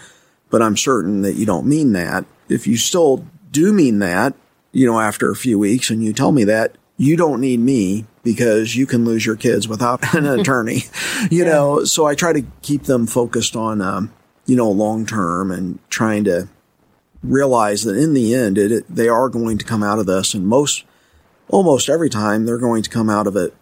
but 0.50 0.62
I'm 0.62 0.78
certain 0.78 1.22
that 1.22 1.36
you 1.36 1.46
don't 1.46 1.68
mean 1.68 1.94
that. 1.94 2.26
If 2.50 2.66
you 2.66 2.78
still 2.78 3.26
do 3.52 3.74
mean 3.74 4.00
that, 4.00 4.34
you 4.72 4.86
know, 4.86 5.00
after 5.00 5.30
a 5.30 5.36
few 5.36 5.60
weeks 5.60 5.90
and 5.90 6.04
you 6.04 6.14
tell 6.14 6.32
me 6.32 6.44
that, 6.46 6.76
you 6.98 7.16
don't 7.16 7.42
need 7.42 7.60
me 7.60 8.06
because 8.24 8.76
you 8.76 8.86
can 8.86 9.06
lose 9.06 9.26
your 9.26 9.36
kids 9.36 9.68
without 9.68 10.14
an 10.16 10.26
attorney, 10.26 10.84
you 11.32 11.46
yeah. 11.46 11.52
know. 11.52 11.86
So 11.86 12.06
I 12.06 12.16
try 12.16 12.34
to 12.34 12.46
keep 12.62 12.84
them 12.84 13.08
focused 13.08 13.56
on, 13.56 13.82
um, 13.82 14.14
you 14.46 14.56
know, 14.56 14.70
long 14.70 15.06
term 15.06 15.52
and 15.52 15.80
trying 15.90 16.24
to 16.26 16.50
realize 17.24 17.84
that 17.84 17.96
in 17.96 18.14
the 18.14 18.34
end, 18.34 18.58
it, 18.58 18.72
it, 18.72 18.86
they 18.90 19.08
are 19.08 19.30
going 19.30 19.58
to 19.58 19.66
come 19.66 19.84
out 19.84 20.00
of 20.00 20.06
this, 20.06 20.34
and 20.34 20.48
most, 20.48 20.84
almost 21.48 21.90
every 21.90 22.10
time, 22.10 22.46
they're 22.46 22.58
going 22.58 22.84
to 22.84 22.90
come 22.90 23.10
out 23.10 23.28
of 23.28 23.36
it 23.36 23.54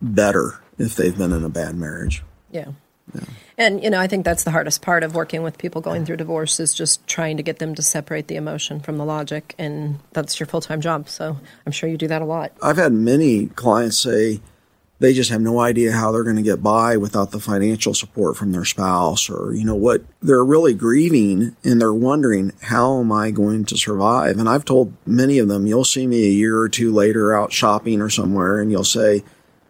better 0.00 0.60
if 0.82 0.96
they've 0.96 1.16
been 1.16 1.32
in 1.32 1.44
a 1.44 1.48
bad 1.48 1.76
marriage. 1.76 2.22
Yeah. 2.50 2.72
yeah. 3.14 3.20
And 3.56 3.82
you 3.82 3.88
know, 3.88 4.00
I 4.00 4.08
think 4.08 4.24
that's 4.24 4.44
the 4.44 4.50
hardest 4.50 4.82
part 4.82 5.04
of 5.04 5.14
working 5.14 5.42
with 5.42 5.56
people 5.56 5.80
going 5.80 6.04
through 6.04 6.16
divorce 6.16 6.58
is 6.58 6.74
just 6.74 7.06
trying 7.06 7.36
to 7.36 7.42
get 7.42 7.58
them 7.60 7.74
to 7.76 7.82
separate 7.82 8.26
the 8.26 8.36
emotion 8.36 8.80
from 8.80 8.98
the 8.98 9.04
logic, 9.04 9.54
and 9.58 10.00
that's 10.12 10.38
your 10.40 10.48
full 10.48 10.60
time 10.60 10.80
job. 10.80 11.08
So 11.08 11.38
I'm 11.64 11.72
sure 11.72 11.88
you 11.88 11.96
do 11.96 12.08
that 12.08 12.20
a 12.20 12.24
lot. 12.24 12.52
I've 12.60 12.76
had 12.76 12.92
many 12.92 13.46
clients 13.46 13.98
say 13.98 14.40
they 14.98 15.12
just 15.12 15.30
have 15.30 15.40
no 15.40 15.58
idea 15.60 15.92
how 15.92 16.12
they're 16.12 16.24
going 16.24 16.36
to 16.36 16.42
get 16.42 16.62
by 16.62 16.96
without 16.96 17.32
the 17.32 17.40
financial 17.40 17.92
support 17.94 18.36
from 18.36 18.52
their 18.52 18.64
spouse, 18.64 19.30
or 19.30 19.54
you 19.54 19.64
know 19.64 19.76
what 19.76 20.02
they're 20.20 20.44
really 20.44 20.74
grieving 20.74 21.56
and 21.62 21.80
they're 21.80 21.94
wondering 21.94 22.52
how 22.60 22.98
am 22.98 23.12
I 23.12 23.30
going 23.30 23.64
to 23.66 23.76
survive. 23.76 24.38
And 24.38 24.48
I've 24.48 24.64
told 24.64 24.94
many 25.06 25.38
of 25.38 25.48
them, 25.48 25.66
you'll 25.66 25.84
see 25.84 26.06
me 26.06 26.24
a 26.24 26.30
year 26.30 26.58
or 26.58 26.68
two 26.68 26.92
later 26.92 27.32
out 27.32 27.52
shopping 27.52 28.00
or 28.00 28.10
somewhere, 28.10 28.60
and 28.60 28.72
you'll 28.72 28.82
say 28.82 29.22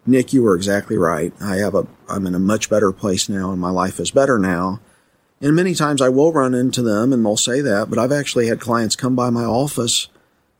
Nick, 0.05 0.33
you 0.33 0.43
were 0.43 0.55
exactly 0.55 0.97
right. 0.97 1.33
I 1.41 1.57
have 1.57 1.75
a, 1.75 1.87
I'm 2.09 2.27
in 2.27 2.35
a 2.35 2.39
much 2.39 2.69
better 2.69 2.91
place 2.91 3.29
now 3.29 3.51
and 3.51 3.61
my 3.61 3.69
life 3.69 3.99
is 3.99 4.11
better 4.11 4.37
now. 4.37 4.79
And 5.41 5.55
many 5.55 5.75
times 5.75 6.01
I 6.01 6.09
will 6.09 6.31
run 6.31 6.53
into 6.53 6.81
them 6.81 7.11
and 7.11 7.25
they'll 7.25 7.37
say 7.37 7.61
that, 7.61 7.89
but 7.89 7.99
I've 7.99 8.11
actually 8.11 8.47
had 8.47 8.59
clients 8.59 8.95
come 8.95 9.15
by 9.15 9.29
my 9.29 9.43
office 9.43 10.07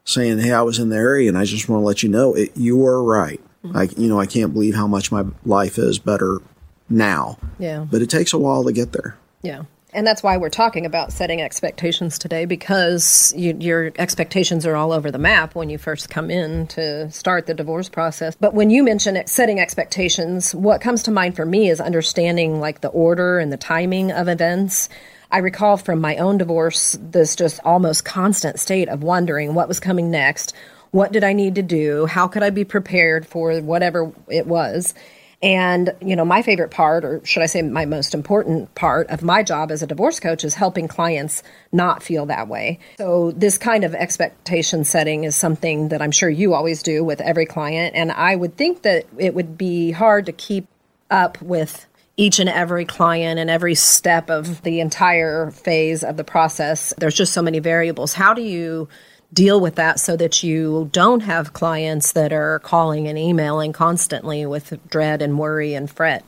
saying, 0.06 0.40
Hey, 0.40 0.52
I 0.52 0.62
was 0.62 0.80
in 0.80 0.90
the 0.90 0.98
area 0.98 1.30
and 1.30 1.38
I 1.38 1.46
just 1.46 1.70
want 1.70 1.82
to 1.82 1.86
let 1.86 2.04
you 2.04 2.10
know 2.10 2.34
it, 2.34 2.56
you 2.56 2.78
were 2.78 3.04
right. 3.04 3.42
Mm-hmm. 3.64 3.78
I, 3.78 3.84
you 3.98 4.10
know, 4.10 4.20
I 4.20 4.26
can't 4.26 4.54
believe 4.54 4.76
how 4.76 4.88
much 4.88 5.12
my 5.12 5.26
life 5.46 5.78
is 5.78 6.00
better 6.00 6.42
now. 6.90 7.38
Yeah. 7.60 7.86
But 7.90 8.02
it 8.02 8.10
takes 8.10 8.34
a 8.34 8.38
while 8.38 8.64
to 8.66 8.74
get 8.74 8.92
there. 8.92 9.18
Yeah. 9.42 9.64
And 9.94 10.08
that's 10.08 10.24
why 10.24 10.38
we're 10.38 10.50
talking 10.50 10.86
about 10.86 11.14
setting 11.14 11.42
expectations 11.42 12.18
today 12.18 12.46
because 12.46 13.32
you, 13.38 13.56
your 13.60 13.92
expectations 13.98 14.66
are 14.66 14.76
all 14.76 14.92
over 14.92 15.12
the 15.12 15.20
map 15.20 15.54
when 15.54 15.70
you 15.70 15.78
first 15.78 16.10
come 16.10 16.32
in 16.32 16.66
to 16.68 17.12
start 17.12 17.46
the 17.46 17.54
divorce 17.54 17.90
process. 17.90 18.36
But 18.36 18.56
when 18.56 18.72
you 18.72 18.84
mention 18.84 19.16
it, 19.16 19.30
setting 19.30 19.60
expectations, 19.60 20.56
what 20.56 20.82
comes 20.82 21.04
to 21.04 21.12
mind 21.12 21.36
for 21.36 21.46
me 21.46 21.70
is 21.70 21.80
understanding 21.80 22.60
like 22.60 22.82
the 22.82 22.88
order 22.90 23.38
and 23.38 23.54
the 23.54 23.58
timing 23.58 24.12
of 24.12 24.28
events. 24.28 24.90
I 25.30 25.38
recall 25.38 25.78
from 25.78 26.02
my 26.02 26.18
own 26.18 26.40
divorce 26.40 26.98
this 27.00 27.36
just 27.36 27.60
almost 27.64 28.04
constant 28.04 28.60
state 28.60 28.90
of 28.90 29.04
wondering 29.04 29.54
what 29.54 29.68
was 29.68 29.80
coming 29.80 30.10
next. 30.10 30.54
What 30.90 31.12
did 31.12 31.24
I 31.24 31.34
need 31.34 31.56
to 31.56 31.64
do? 31.64 32.08
How 32.08 32.28
could 32.28 32.44
I 32.44 32.50
be 32.50 32.66
prepared 32.66 33.28
for 33.28 33.60
whatever 33.62 34.12
it 34.28 34.48
was? 34.48 34.96
And, 35.44 35.94
you 36.00 36.16
know, 36.16 36.24
my 36.24 36.42
favorite 36.42 36.72
part, 36.72 37.04
or 37.04 37.24
should 37.26 37.44
I 37.44 37.48
say 37.48 37.62
my 37.62 37.84
most 37.84 38.14
important 38.14 38.74
part 38.76 39.10
of 39.10 39.22
my 39.24 39.44
job 39.44 39.72
as 39.72 39.84
a 39.84 39.88
divorce 39.88 40.22
coach 40.22 40.46
is 40.46 40.56
helping 40.56 40.88
clients 40.88 41.44
not 41.74 42.02
feel 42.02 42.28
that 42.28 42.48
way. 42.48 42.80
So, 42.98 43.32
this 43.32 43.58
kind 43.58 43.84
of 43.84 43.94
expectation 43.94 44.86
setting 44.86 45.26
is 45.26 45.36
something 45.36 45.90
that 45.90 46.02
I'm 46.02 46.12
sure 46.12 46.30
you 46.30 46.54
always 46.54 46.82
do 46.82 47.04
with 47.04 47.20
every 47.20 47.46
client. 47.46 47.94
And 47.94 48.10
I 48.10 48.38
would 48.38 48.56
think 48.56 48.84
that 48.84 49.06
it 49.18 49.36
would 49.36 49.58
be 49.58 49.92
hard 49.92 50.28
to 50.28 50.32
keep 50.32 50.66
up 51.12 51.42
with 51.42 51.88
each 52.16 52.40
and 52.40 52.48
every 52.48 52.86
client 52.86 53.38
and 53.38 53.50
every 53.50 53.76
step 53.76 54.30
of 54.30 54.62
the 54.62 54.80
entire 54.80 55.52
phase 55.52 56.06
of 56.06 56.16
the 56.16 56.24
process. 56.24 56.94
There's 56.98 57.16
just 57.16 57.34
so 57.34 57.42
many 57.42 57.60
variables. 57.60 58.14
How 58.14 58.34
do 58.34 58.42
you 58.42 58.88
deal 59.34 59.60
with 59.60 59.76
that 59.76 60.00
so 60.00 60.16
that 60.18 60.44
you 60.44 60.90
don't 60.92 61.22
have 61.22 61.54
clients 61.54 62.12
that 62.12 62.32
are 62.32 62.60
calling 62.60 63.08
and 63.08 63.18
emailing 63.18 63.74
constantly 63.74 64.46
with 64.46 64.78
dread 64.90 65.22
and 65.22 65.40
worry 65.40 65.74
and 65.74 65.90
fret? 65.90 66.24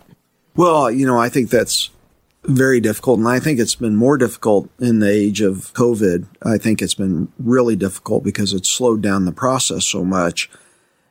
Well, 0.56 0.90
you 0.90 1.06
know, 1.06 1.18
I 1.18 1.30
think 1.30 1.50
that's 1.50 1.90
very 2.46 2.80
difficult. 2.80 3.20
And 3.20 3.28
I 3.28 3.40
think 3.40 3.60
it's 3.60 3.76
been 3.76 3.96
more 3.96 4.18
difficult 4.18 4.70
in 4.80 5.00
the 5.00 5.10
age 5.10 5.42
of 5.42 5.74
COVID. 5.74 6.28
I 6.44 6.58
think 6.58 6.82
it's 6.82 6.94
been 6.94 7.32
really 7.40 7.76
difficult 7.76 8.24
because 8.24 8.54
it's 8.54 8.70
slowed 8.70 9.02
down 9.02 9.26
the 9.26 9.32
process 9.32 9.86
so 9.86 10.04
much. 10.04 10.50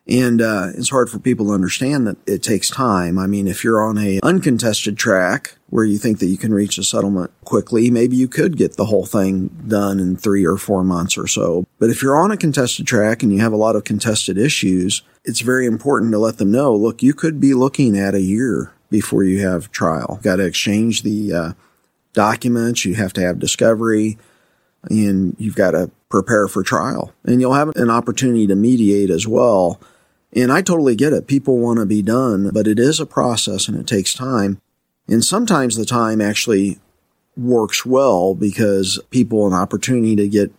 And 0.07 0.43
uh, 0.43 0.69
it's 0.75 0.91
hard 0.91 1.09
for 1.09 1.19
people 1.19 1.47
to 1.47 1.53
understand 1.53 2.07
that 2.07 2.17
it 2.29 2.43
takes 2.43 2.69
time. 2.69 3.19
I 3.19 3.27
mean, 3.27 3.49
if 3.49 3.65
you're 3.65 3.83
on 3.83 3.97
a 3.97 4.21
uncontested 4.23 4.99
track 4.99 5.57
where 5.71 5.85
you 5.85 5.97
think 5.97 6.19
that 6.19 6.27
you 6.27 6.37
can 6.37 6.53
reach 6.53 6.77
a 6.77 6.85
settlement 6.85 7.31
quickly, 7.45 7.91
maybe 7.91 8.15
you 8.15 8.29
could 8.29 8.59
get 8.59 8.77
the 8.77 8.85
whole 8.85 9.07
thing 9.07 9.49
done 9.67 9.99
in 9.99 10.17
three 10.17 10.45
or 10.45 10.59
four 10.59 10.85
months 10.85 11.17
or 11.17 11.27
so. 11.27 11.67
But 11.79 11.89
if 11.89 12.03
you're 12.03 12.21
on 12.21 12.31
a 12.31 12.37
contested 12.37 12.87
track 12.87 13.23
and 13.23 13.33
you 13.33 13.41
have 13.41 13.53
a 13.55 13.57
lot 13.57 13.77
of 13.77 13.85
contested 13.85 14.37
issues, 14.37 15.03
it's 15.25 15.41
very 15.41 15.65
important 15.65 16.13
to 16.13 16.19
let 16.19 16.37
them 16.37 16.53
know, 16.53 16.75
look, 16.75 17.03
you 17.03 17.15
could 17.15 17.41
be 17.41 17.55
looking 17.55 17.99
at 17.99 18.15
a 18.15 18.21
year 18.21 18.73
before 18.91 19.25
you 19.25 19.47
have 19.47 19.73
trial. 19.73 20.21
Got 20.23 20.37
to 20.37 20.45
exchange 20.45 21.03
the 21.03 21.33
uh, 21.33 21.53
documents. 22.13 22.85
You 22.85 22.95
have 22.97 23.15
to 23.15 23.23
have 23.23 23.39
discovery 23.39 24.19
and 24.91 25.35
you've 25.39 25.57
got 25.57 25.71
to 25.71 25.91
prepare 26.11 26.47
for 26.47 26.63
trial 26.63 27.15
and 27.25 27.41
you'll 27.41 27.55
have 27.55 27.75
an 27.77 27.89
opportunity 27.89 28.47
to 28.47 28.55
mediate 28.55 29.09
as 29.09 29.27
well 29.27 29.81
and 30.35 30.53
I 30.53 30.63
totally 30.63 30.97
get 30.97 31.13
it. 31.13 31.27
People 31.27 31.59
want 31.59 31.79
to 31.79 31.87
be 31.87 32.03
done, 32.03 32.51
but 32.51 32.67
it 32.67 32.79
is 32.79 33.01
a 33.01 33.07
process 33.07 33.69
and 33.69 33.79
it 33.79 33.87
takes 33.87 34.13
time. 34.13 34.61
And 35.09 35.25
sometimes 35.25 35.77
the 35.77 35.85
time 35.85 36.21
actually 36.21 36.79
works 37.37 37.85
well 37.85 38.35
because 38.35 38.99
people 39.11 39.47
an 39.47 39.53
opportunity 39.53 40.17
to 40.17 40.29
get 40.29 40.53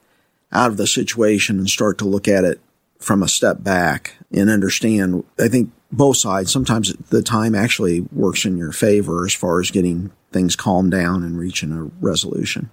out 0.51 0.72
of 0.72 0.77
the 0.77 0.88
situation 0.88 1.58
and 1.58 1.70
start 1.70 1.98
to 1.98 2.05
look 2.05 2.27
at 2.27 2.44
it 2.44 2.60
from 3.00 3.22
a 3.22 3.27
step 3.27 3.63
back 3.63 4.15
and 4.32 4.50
understand. 4.50 5.24
I 5.39 5.48
think 5.48 5.72
both 5.91 6.17
sides, 6.17 6.51
sometimes 6.51 6.94
the 7.10 7.22
time 7.22 7.55
actually 7.55 8.01
works 8.12 8.46
in 8.46 8.58
your 8.58 8.72
favor 8.72 9.25
as 9.25 9.34
far 9.34 9.60
as 9.60 9.72
getting 9.72 10.12
things 10.32 10.55
calmed 10.55 10.91
down 10.91 11.24
and 11.24 11.38
reaching 11.38 11.72
a 11.72 11.84
resolution. 12.05 12.70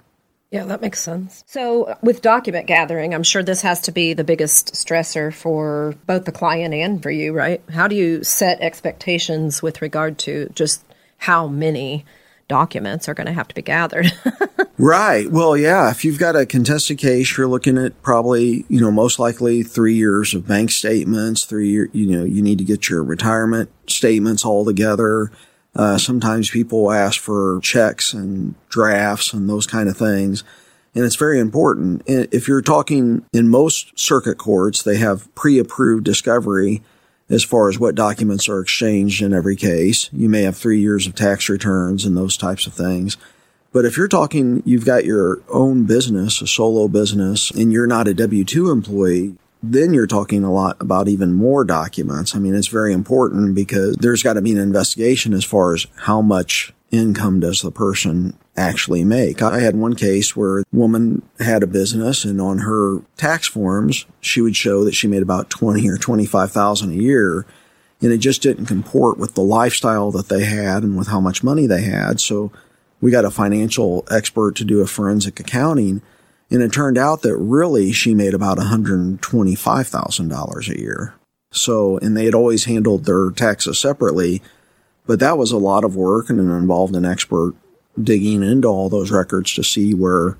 Yeah, 0.52 0.64
that 0.64 0.82
makes 0.82 1.00
sense. 1.00 1.42
So, 1.46 1.84
uh, 1.84 1.94
with 2.02 2.20
document 2.20 2.66
gathering, 2.66 3.14
I'm 3.14 3.22
sure 3.22 3.42
this 3.42 3.62
has 3.62 3.80
to 3.82 3.90
be 3.90 4.12
the 4.12 4.22
biggest 4.22 4.74
stressor 4.74 5.32
for 5.32 5.94
both 6.06 6.26
the 6.26 6.32
client 6.32 6.74
and 6.74 7.02
for 7.02 7.10
you, 7.10 7.32
right? 7.32 7.62
How 7.70 7.88
do 7.88 7.96
you 7.96 8.22
set 8.22 8.60
expectations 8.60 9.62
with 9.62 9.80
regard 9.80 10.18
to 10.18 10.50
just 10.54 10.84
how 11.16 11.48
many 11.48 12.04
documents 12.48 13.08
are 13.08 13.14
going 13.14 13.28
to 13.28 13.32
have 13.32 13.48
to 13.48 13.54
be 13.54 13.62
gathered? 13.62 14.12
right. 14.78 15.32
Well, 15.32 15.56
yeah, 15.56 15.90
if 15.90 16.04
you've 16.04 16.18
got 16.18 16.36
a 16.36 16.44
contested 16.44 16.98
case, 16.98 17.34
you're 17.34 17.48
looking 17.48 17.78
at 17.78 18.02
probably, 18.02 18.66
you 18.68 18.78
know, 18.78 18.90
most 18.90 19.18
likely 19.18 19.62
3 19.62 19.94
years 19.94 20.34
of 20.34 20.46
bank 20.46 20.70
statements, 20.70 21.46
3 21.46 21.66
year, 21.66 21.88
you 21.94 22.06
know, 22.06 22.24
you 22.24 22.42
need 22.42 22.58
to 22.58 22.64
get 22.64 22.90
your 22.90 23.02
retirement 23.02 23.70
statements 23.86 24.44
all 24.44 24.66
together 24.66 25.32
uh, 25.74 25.98
sometimes 25.98 26.50
people 26.50 26.92
ask 26.92 27.20
for 27.20 27.60
checks 27.62 28.12
and 28.12 28.54
drafts 28.68 29.32
and 29.32 29.48
those 29.48 29.66
kind 29.66 29.88
of 29.88 29.96
things. 29.96 30.44
And 30.94 31.04
it's 31.04 31.16
very 31.16 31.40
important. 31.40 32.02
If 32.06 32.46
you're 32.46 32.60
talking 32.60 33.24
in 33.32 33.48
most 33.48 33.98
circuit 33.98 34.36
courts, 34.36 34.82
they 34.82 34.96
have 34.96 35.34
pre-approved 35.34 36.04
discovery 36.04 36.82
as 37.30 37.42
far 37.42 37.70
as 37.70 37.78
what 37.78 37.94
documents 37.94 38.46
are 38.48 38.60
exchanged 38.60 39.22
in 39.22 39.32
every 39.32 39.56
case. 39.56 40.10
You 40.12 40.28
may 40.28 40.42
have 40.42 40.56
three 40.56 40.80
years 40.80 41.06
of 41.06 41.14
tax 41.14 41.48
returns 41.48 42.04
and 42.04 42.14
those 42.14 42.36
types 42.36 42.66
of 42.66 42.74
things. 42.74 43.16
But 43.72 43.86
if 43.86 43.96
you're 43.96 44.08
talking, 44.08 44.62
you've 44.66 44.84
got 44.84 45.06
your 45.06 45.40
own 45.48 45.84
business, 45.84 46.42
a 46.42 46.46
solo 46.46 46.88
business, 46.88 47.50
and 47.50 47.72
you're 47.72 47.86
not 47.86 48.06
a 48.06 48.12
W-2 48.12 48.70
employee, 48.70 49.34
then 49.62 49.94
you're 49.94 50.06
talking 50.06 50.42
a 50.42 50.52
lot 50.52 50.76
about 50.80 51.08
even 51.08 51.32
more 51.32 51.64
documents. 51.64 52.34
I 52.34 52.38
mean, 52.38 52.54
it's 52.54 52.68
very 52.68 52.92
important 52.92 53.54
because 53.54 53.96
there's 53.96 54.22
got 54.22 54.34
to 54.34 54.42
be 54.42 54.52
an 54.52 54.58
investigation 54.58 55.32
as 55.32 55.44
far 55.44 55.74
as 55.74 55.86
how 55.96 56.20
much 56.20 56.72
income 56.90 57.40
does 57.40 57.62
the 57.62 57.70
person 57.70 58.36
actually 58.56 59.04
make. 59.04 59.40
I 59.40 59.60
had 59.60 59.76
one 59.76 59.94
case 59.94 60.36
where 60.36 60.60
a 60.60 60.64
woman 60.72 61.22
had 61.38 61.62
a 61.62 61.66
business 61.66 62.24
and 62.24 62.40
on 62.40 62.58
her 62.58 62.98
tax 63.16 63.48
forms, 63.48 64.04
she 64.20 64.40
would 64.42 64.56
show 64.56 64.84
that 64.84 64.94
she 64.94 65.06
made 65.06 65.22
about 65.22 65.48
20 65.48 65.88
or 65.88 65.96
25,000 65.96 66.90
a 66.90 66.94
year. 66.94 67.46
and 68.02 68.12
it 68.12 68.18
just 68.18 68.42
didn't 68.42 68.66
comport 68.66 69.16
with 69.16 69.34
the 69.34 69.42
lifestyle 69.42 70.10
that 70.10 70.28
they 70.28 70.44
had 70.44 70.82
and 70.82 70.98
with 70.98 71.06
how 71.06 71.20
much 71.20 71.44
money 71.44 71.68
they 71.68 71.82
had. 71.82 72.18
So 72.18 72.50
we 73.00 73.12
got 73.12 73.24
a 73.24 73.30
financial 73.30 74.04
expert 74.10 74.56
to 74.56 74.64
do 74.64 74.80
a 74.80 74.86
forensic 74.86 75.38
accounting. 75.38 76.02
And 76.52 76.62
it 76.62 76.72
turned 76.72 76.98
out 76.98 77.22
that 77.22 77.36
really 77.36 77.92
she 77.92 78.14
made 78.14 78.34
about 78.34 78.58
$125,000 78.58 80.68
a 80.68 80.78
year. 80.78 81.14
So, 81.50 81.98
and 81.98 82.16
they 82.16 82.24
had 82.24 82.34
always 82.34 82.64
handled 82.64 83.04
their 83.04 83.30
taxes 83.30 83.78
separately, 83.78 84.42
but 85.06 85.20
that 85.20 85.38
was 85.38 85.52
a 85.52 85.58
lot 85.58 85.84
of 85.84 85.96
work 85.96 86.30
and 86.30 86.38
it 86.38 86.42
involved 86.42 86.94
an 86.94 87.04
expert 87.04 87.54
digging 88.02 88.42
into 88.42 88.68
all 88.68 88.88
those 88.88 89.10
records 89.10 89.54
to 89.54 89.64
see 89.64 89.94
where 89.94 90.36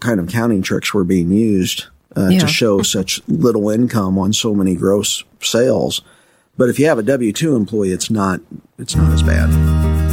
kind 0.00 0.20
of 0.20 0.28
counting 0.28 0.62
tricks 0.62 0.92
were 0.92 1.04
being 1.04 1.30
used 1.30 1.86
uh, 2.16 2.28
yeah. 2.28 2.40
to 2.40 2.46
show 2.46 2.82
such 2.82 3.20
little 3.28 3.70
income 3.70 4.18
on 4.18 4.32
so 4.32 4.54
many 4.54 4.74
gross 4.74 5.24
sales. 5.40 6.02
But 6.56 6.68
if 6.68 6.78
you 6.78 6.86
have 6.86 6.98
a 6.98 7.02
W 7.02 7.32
two 7.32 7.56
employee, 7.56 7.92
it's 7.92 8.10
not 8.10 8.40
it's 8.78 8.94
not 8.94 9.12
as 9.12 9.22
bad. 9.22 10.11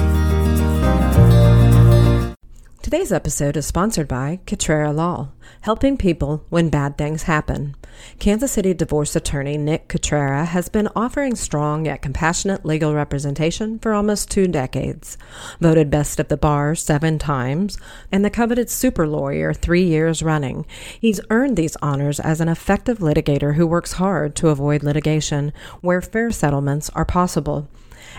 Today's 2.90 3.12
episode 3.12 3.56
is 3.56 3.68
sponsored 3.68 4.08
by 4.08 4.40
Cutrera 4.48 4.92
Law, 4.92 5.30
helping 5.62 5.96
people 5.96 6.44
when 6.50 6.72
bad 6.72 6.98
things 6.98 7.22
happen. 7.22 7.76
Kansas 8.18 8.54
City 8.54 8.74
divorce 8.74 9.16
attorney 9.16 9.60
Nick 9.60 9.90
Cutrera 9.90 10.44
has 10.44 10.70
been 10.70 10.90
offering 10.96 11.36
strong 11.36 11.86
yet 11.86 12.02
compassionate 12.02 12.66
legal 12.66 12.96
representation 12.96 13.78
for 13.78 13.94
almost 13.94 14.32
two 14.32 14.48
decades. 14.48 15.20
Voted 15.62 15.92
best 15.92 16.20
of 16.20 16.30
the 16.30 16.36
bar 16.36 16.74
seven 16.74 17.20
times 17.20 17.78
and 18.12 18.26
the 18.26 18.32
coveted 18.32 18.72
super 18.72 19.06
lawyer 19.08 19.54
three 19.54 19.84
years 19.84 20.24
running, 20.24 20.66
he's 21.00 21.22
earned 21.30 21.58
these 21.58 21.78
honors 21.84 22.20
as 22.20 22.42
an 22.42 22.50
effective 22.50 22.98
litigator 22.98 23.54
who 23.54 23.68
works 23.68 23.94
hard 23.94 24.36
to 24.38 24.50
avoid 24.50 24.82
litigation 24.82 25.54
where 25.82 26.02
fair 26.02 26.32
settlements 26.32 26.90
are 26.96 27.06
possible. 27.06 27.68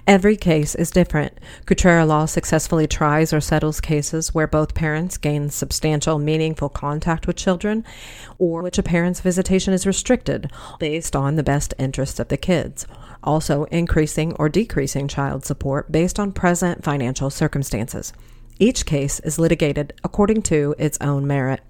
Every 0.07 0.37
case 0.37 0.75
is 0.75 0.91
different. 0.91 1.39
Cutrera 1.67 2.07
Law 2.07 2.27
successfully 2.27 2.87
tries 2.87 3.33
or 3.33 3.41
settles 3.41 3.81
cases 3.81 4.35
where 4.35 4.47
both 4.47 4.75
parents 4.75 5.19
gain 5.19 5.51
substantial, 5.51 6.19
meaningful 6.19 6.69
contact 6.69 7.27
with 7.27 7.37
children, 7.37 7.85
or 8.39 8.63
which 8.63 8.79
a 8.79 8.83
parent's 8.83 9.21
visitation 9.21 9.73
is 9.73 9.87
restricted 9.87 10.51
based 10.79 11.15
on 11.15 11.37
the 11.37 11.43
best 11.43 11.75
interests 11.79 12.21
of 12.21 12.29
the 12.29 12.37
kids. 12.37 12.87
Also, 13.23 13.65
increasing 13.65 14.35
or 14.35 14.49
decreasing 14.49 15.07
child 15.07 15.45
support 15.45 15.93
based 15.93 16.19
on 16.19 16.33
present 16.33 16.83
financial 16.83 17.31
circumstances. 17.31 18.13
Each 18.59 18.85
case 18.85 19.21
is 19.21 19.39
litigated 19.39 19.95
according 20.05 20.43
to 20.43 20.75
its 20.79 20.99
own 21.01 21.27
merit. 21.27 21.61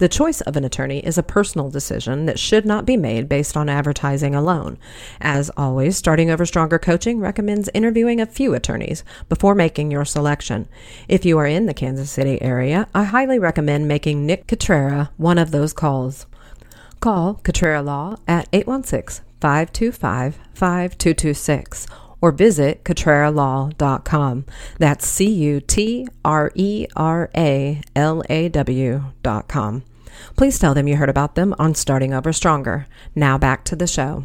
The 0.00 0.08
choice 0.08 0.40
of 0.40 0.56
an 0.56 0.64
attorney 0.64 1.00
is 1.00 1.18
a 1.18 1.22
personal 1.22 1.68
decision 1.68 2.24
that 2.24 2.38
should 2.38 2.64
not 2.64 2.86
be 2.86 2.96
made 2.96 3.28
based 3.28 3.54
on 3.54 3.68
advertising 3.68 4.34
alone. 4.34 4.78
As 5.20 5.50
always, 5.58 5.94
Starting 5.94 6.30
Over 6.30 6.46
Stronger 6.46 6.78
Coaching 6.78 7.20
recommends 7.20 7.68
interviewing 7.74 8.18
a 8.18 8.24
few 8.24 8.54
attorneys 8.54 9.04
before 9.28 9.54
making 9.54 9.90
your 9.90 10.06
selection. 10.06 10.68
If 11.06 11.26
you 11.26 11.36
are 11.36 11.46
in 11.46 11.66
the 11.66 11.74
Kansas 11.74 12.10
City 12.10 12.40
area, 12.40 12.88
I 12.94 13.04
highly 13.04 13.38
recommend 13.38 13.88
making 13.88 14.24
Nick 14.24 14.46
Cutrera 14.46 15.10
one 15.18 15.36
of 15.36 15.50
those 15.50 15.74
calls. 15.74 16.24
Call 17.00 17.34
Cutrera 17.44 17.84
Law 17.84 18.16
at 18.26 18.48
816 18.54 19.22
525 19.38 20.38
5226 20.54 21.86
or 22.22 22.32
visit 22.32 22.84
CutreraLaw.com. 22.84 24.46
That's 24.78 25.06
C 25.06 25.28
U 25.30 25.60
T 25.60 26.08
R 26.24 26.50
E 26.54 26.86
R 26.96 27.30
A 27.36 27.82
L 27.94 28.22
A 28.30 28.48
W.com. 28.48 29.82
Please 30.36 30.58
tell 30.58 30.74
them 30.74 30.88
you 30.88 30.96
heard 30.96 31.08
about 31.08 31.34
them 31.34 31.54
on 31.58 31.74
Starting 31.74 32.14
Over 32.14 32.32
Stronger. 32.32 32.86
Now 33.14 33.38
back 33.38 33.64
to 33.64 33.76
the 33.76 33.86
show. 33.86 34.24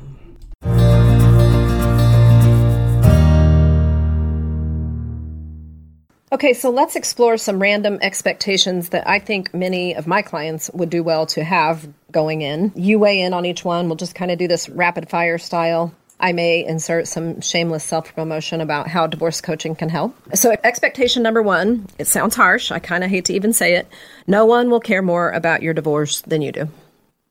Okay, 6.32 6.54
so 6.54 6.70
let's 6.70 6.98
explore 6.98 7.38
some 7.38 7.62
random 7.62 7.98
expectations 8.02 8.90
that 8.90 9.08
I 9.08 9.20
think 9.20 9.54
many 9.54 9.96
of 9.96 10.06
my 10.06 10.22
clients 10.22 10.70
would 10.74 10.90
do 10.90 11.02
well 11.02 11.26
to 11.28 11.44
have 11.44 11.88
going 12.12 12.42
in. 12.42 12.74
You 12.76 13.00
weigh 13.00 13.22
in 13.22 13.34
on 13.34 13.46
each 13.46 13.64
one. 13.64 13.88
We'll 13.88 13.96
just 13.96 14.16
kind 14.16 14.32
of 14.32 14.38
do 14.38 14.48
this 14.48 14.68
rapid 14.68 15.08
fire 15.08 15.38
style. 15.38 15.94
I 16.20 16.32
may 16.32 16.66
insert 16.66 17.08
some 17.08 17.42
shameless 17.42 17.84
self 17.84 18.14
promotion 18.16 18.62
about 18.62 18.88
how 18.88 19.08
divorce 19.08 19.42
coaching 19.42 19.76
can 19.76 19.90
help. 19.90 20.16
So, 20.34 20.56
expectation 20.64 21.24
number 21.24 21.42
one 21.42 21.88
it 22.00 22.08
sounds 22.08 22.36
harsh. 22.36 22.72
I 22.72 22.80
kind 22.80 23.04
of 23.04 23.10
hate 23.10 23.26
to 23.26 23.34
even 23.34 23.54
say 23.54 23.76
it. 23.76 23.88
No 24.28 24.46
one 24.46 24.70
will 24.70 24.80
care 24.80 25.02
more 25.02 25.32
about 25.32 25.62
your 25.62 25.74
divorce 25.74 26.22
than 26.22 26.42
you 26.42 26.52
do. 26.52 26.70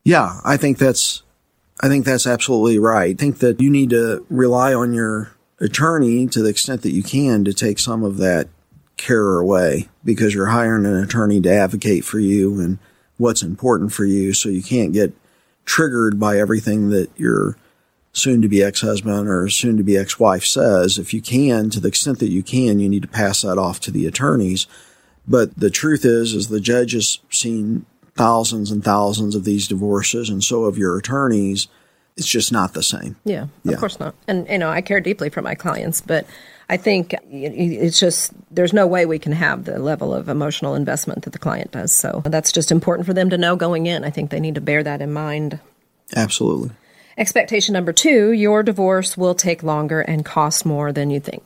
Yeah, 0.04 0.40
I 0.44 0.56
think 0.56 0.78
that's. 0.78 1.22
I 1.80 1.88
think 1.88 2.04
that's 2.04 2.26
absolutely 2.26 2.78
right. 2.78 3.10
I 3.10 3.18
think 3.18 3.38
that 3.38 3.60
you 3.60 3.68
need 3.68 3.90
to 3.90 4.24
rely 4.30 4.72
on 4.72 4.94
your 4.94 5.34
attorney 5.60 6.26
to 6.28 6.42
the 6.42 6.48
extent 6.48 6.82
that 6.82 6.92
you 6.92 7.02
can 7.02 7.44
to 7.44 7.52
take 7.52 7.78
some 7.78 8.04
of 8.04 8.18
that 8.18 8.48
care 8.96 9.38
away 9.38 9.88
because 10.04 10.34
you're 10.34 10.46
hiring 10.46 10.86
an 10.86 10.96
attorney 10.96 11.40
to 11.40 11.50
advocate 11.52 12.04
for 12.04 12.20
you 12.20 12.60
and 12.60 12.78
what's 13.16 13.42
important 13.42 13.92
for 13.92 14.04
you 14.04 14.32
so 14.32 14.48
you 14.48 14.62
can't 14.62 14.92
get 14.92 15.12
triggered 15.64 16.20
by 16.20 16.38
everything 16.38 16.90
that 16.90 17.10
your 17.16 17.56
soon 18.14 18.40
to 18.40 18.48
be 18.48 18.62
ex-husband 18.62 19.28
or 19.28 19.48
soon 19.48 19.76
to 19.76 19.82
be 19.82 19.96
ex-wife 19.96 20.46
says 20.46 20.98
if 20.98 21.12
you 21.12 21.20
can 21.20 21.68
to 21.68 21.80
the 21.80 21.88
extent 21.88 22.20
that 22.20 22.30
you 22.30 22.42
can 22.42 22.78
you 22.78 22.88
need 22.88 23.02
to 23.02 23.08
pass 23.08 23.42
that 23.42 23.58
off 23.58 23.80
to 23.80 23.90
the 23.90 24.06
attorneys 24.06 24.66
but 25.28 25.54
the 25.58 25.70
truth 25.70 26.04
is 26.04 26.32
is 26.32 26.48
the 26.48 26.60
judge 26.60 26.92
has 26.92 27.18
seen 27.28 27.84
thousands 28.14 28.70
and 28.70 28.84
thousands 28.84 29.34
of 29.34 29.44
these 29.44 29.68
divorces 29.68 30.30
and 30.30 30.42
so 30.42 30.64
have 30.64 30.78
your 30.78 30.96
attorneys 30.96 31.66
it's 32.16 32.28
just 32.28 32.52
not 32.52 32.72
the 32.72 32.82
same 32.82 33.16
yeah, 33.24 33.48
yeah. 33.64 33.72
of 33.72 33.80
course 33.80 33.98
not 33.98 34.14
and 34.28 34.48
you 34.48 34.58
know 34.58 34.70
i 34.70 34.80
care 34.80 35.00
deeply 35.00 35.28
for 35.28 35.42
my 35.42 35.54
clients 35.54 36.00
but 36.00 36.24
I 36.68 36.78
think 36.78 37.14
it's 37.30 38.00
just 38.00 38.32
there's 38.50 38.72
no 38.72 38.86
way 38.86 39.04
we 39.04 39.18
can 39.18 39.32
have 39.32 39.64
the 39.64 39.78
level 39.78 40.14
of 40.14 40.30
emotional 40.30 40.74
investment 40.74 41.24
that 41.24 41.34
the 41.34 41.38
client 41.38 41.72
does. 41.72 41.92
So 41.92 42.22
that's 42.24 42.52
just 42.52 42.72
important 42.72 43.06
for 43.06 43.12
them 43.12 43.28
to 43.30 43.36
know 43.36 43.54
going 43.54 43.84
in. 43.86 44.02
I 44.02 44.08
think 44.08 44.30
they 44.30 44.40
need 44.40 44.54
to 44.54 44.62
bear 44.62 44.82
that 44.82 45.02
in 45.02 45.12
mind. 45.12 45.60
Absolutely. 46.16 46.70
Expectation 47.16 47.72
number 47.72 47.92
two 47.92 48.32
your 48.32 48.62
divorce 48.62 49.16
will 49.16 49.34
take 49.34 49.62
longer 49.62 50.00
and 50.00 50.24
cost 50.24 50.66
more 50.66 50.92
than 50.92 51.10
you 51.10 51.20
think. 51.20 51.42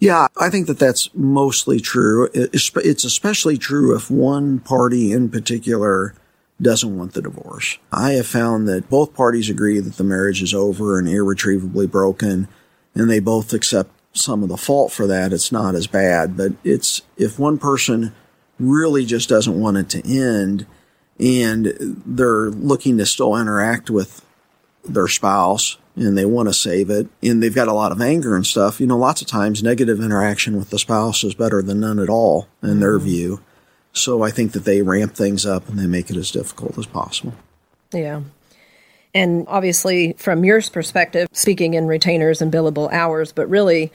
Yeah, 0.00 0.28
I 0.36 0.48
think 0.48 0.68
that 0.68 0.78
that's 0.78 1.10
mostly 1.14 1.80
true. 1.80 2.28
It's 2.32 3.04
especially 3.04 3.58
true 3.58 3.96
if 3.96 4.10
one 4.10 4.60
party 4.60 5.12
in 5.12 5.28
particular 5.28 6.14
doesn't 6.62 6.96
want 6.96 7.14
the 7.14 7.22
divorce. 7.22 7.78
I 7.92 8.12
have 8.12 8.26
found 8.26 8.68
that 8.68 8.88
both 8.88 9.14
parties 9.14 9.50
agree 9.50 9.80
that 9.80 9.96
the 9.96 10.04
marriage 10.04 10.40
is 10.40 10.54
over 10.54 10.98
and 10.98 11.08
irretrievably 11.08 11.88
broken, 11.88 12.46
and 12.94 13.10
they 13.10 13.18
both 13.18 13.52
accept 13.52 13.90
some 14.12 14.42
of 14.42 14.48
the 14.48 14.56
fault 14.56 14.92
for 14.92 15.06
that. 15.08 15.32
It's 15.32 15.50
not 15.50 15.74
as 15.74 15.86
bad, 15.88 16.36
but 16.36 16.52
it's 16.62 17.02
if 17.16 17.38
one 17.38 17.58
person 17.58 18.14
really 18.58 19.04
just 19.04 19.28
doesn't 19.28 19.58
want 19.58 19.76
it 19.76 19.88
to 19.90 20.02
end 20.08 20.66
and 21.20 22.02
they're 22.06 22.50
looking 22.50 22.98
to 22.98 23.06
still 23.06 23.36
interact 23.36 23.90
with 23.90 24.24
their 24.84 25.08
spouse 25.08 25.76
and 25.96 26.16
they 26.16 26.24
want 26.24 26.48
to 26.48 26.54
save 26.54 26.90
it 26.90 27.08
and 27.22 27.42
they've 27.42 27.54
got 27.54 27.68
a 27.68 27.72
lot 27.72 27.92
of 27.92 28.00
anger 28.00 28.36
and 28.36 28.46
stuff, 28.46 28.80
you 28.80 28.86
know, 28.86 28.96
lots 28.96 29.20
of 29.20 29.26
times 29.26 29.62
negative 29.62 30.00
interaction 30.00 30.56
with 30.56 30.70
the 30.70 30.78
spouse 30.78 31.24
is 31.24 31.34
better 31.34 31.62
than 31.62 31.80
none 31.80 31.98
at 31.98 32.08
all 32.08 32.48
in 32.62 32.70
mm-hmm. 32.70 32.80
their 32.80 32.98
view. 32.98 33.40
So 33.92 34.22
I 34.22 34.30
think 34.30 34.52
that 34.52 34.64
they 34.64 34.82
ramp 34.82 35.14
things 35.14 35.44
up 35.44 35.68
and 35.68 35.78
they 35.78 35.86
make 35.86 36.10
it 36.10 36.16
as 36.16 36.30
difficult 36.30 36.78
as 36.78 36.86
possible. 36.86 37.34
Yeah. 37.92 38.20
And 39.14 39.46
obviously, 39.48 40.12
from 40.18 40.44
your 40.44 40.60
perspective, 40.62 41.28
speaking 41.32 41.74
in 41.74 41.86
retainers 41.86 42.42
and 42.42 42.52
billable 42.52 42.92
hours, 42.92 43.32
but 43.32 43.48
really, 43.48 43.90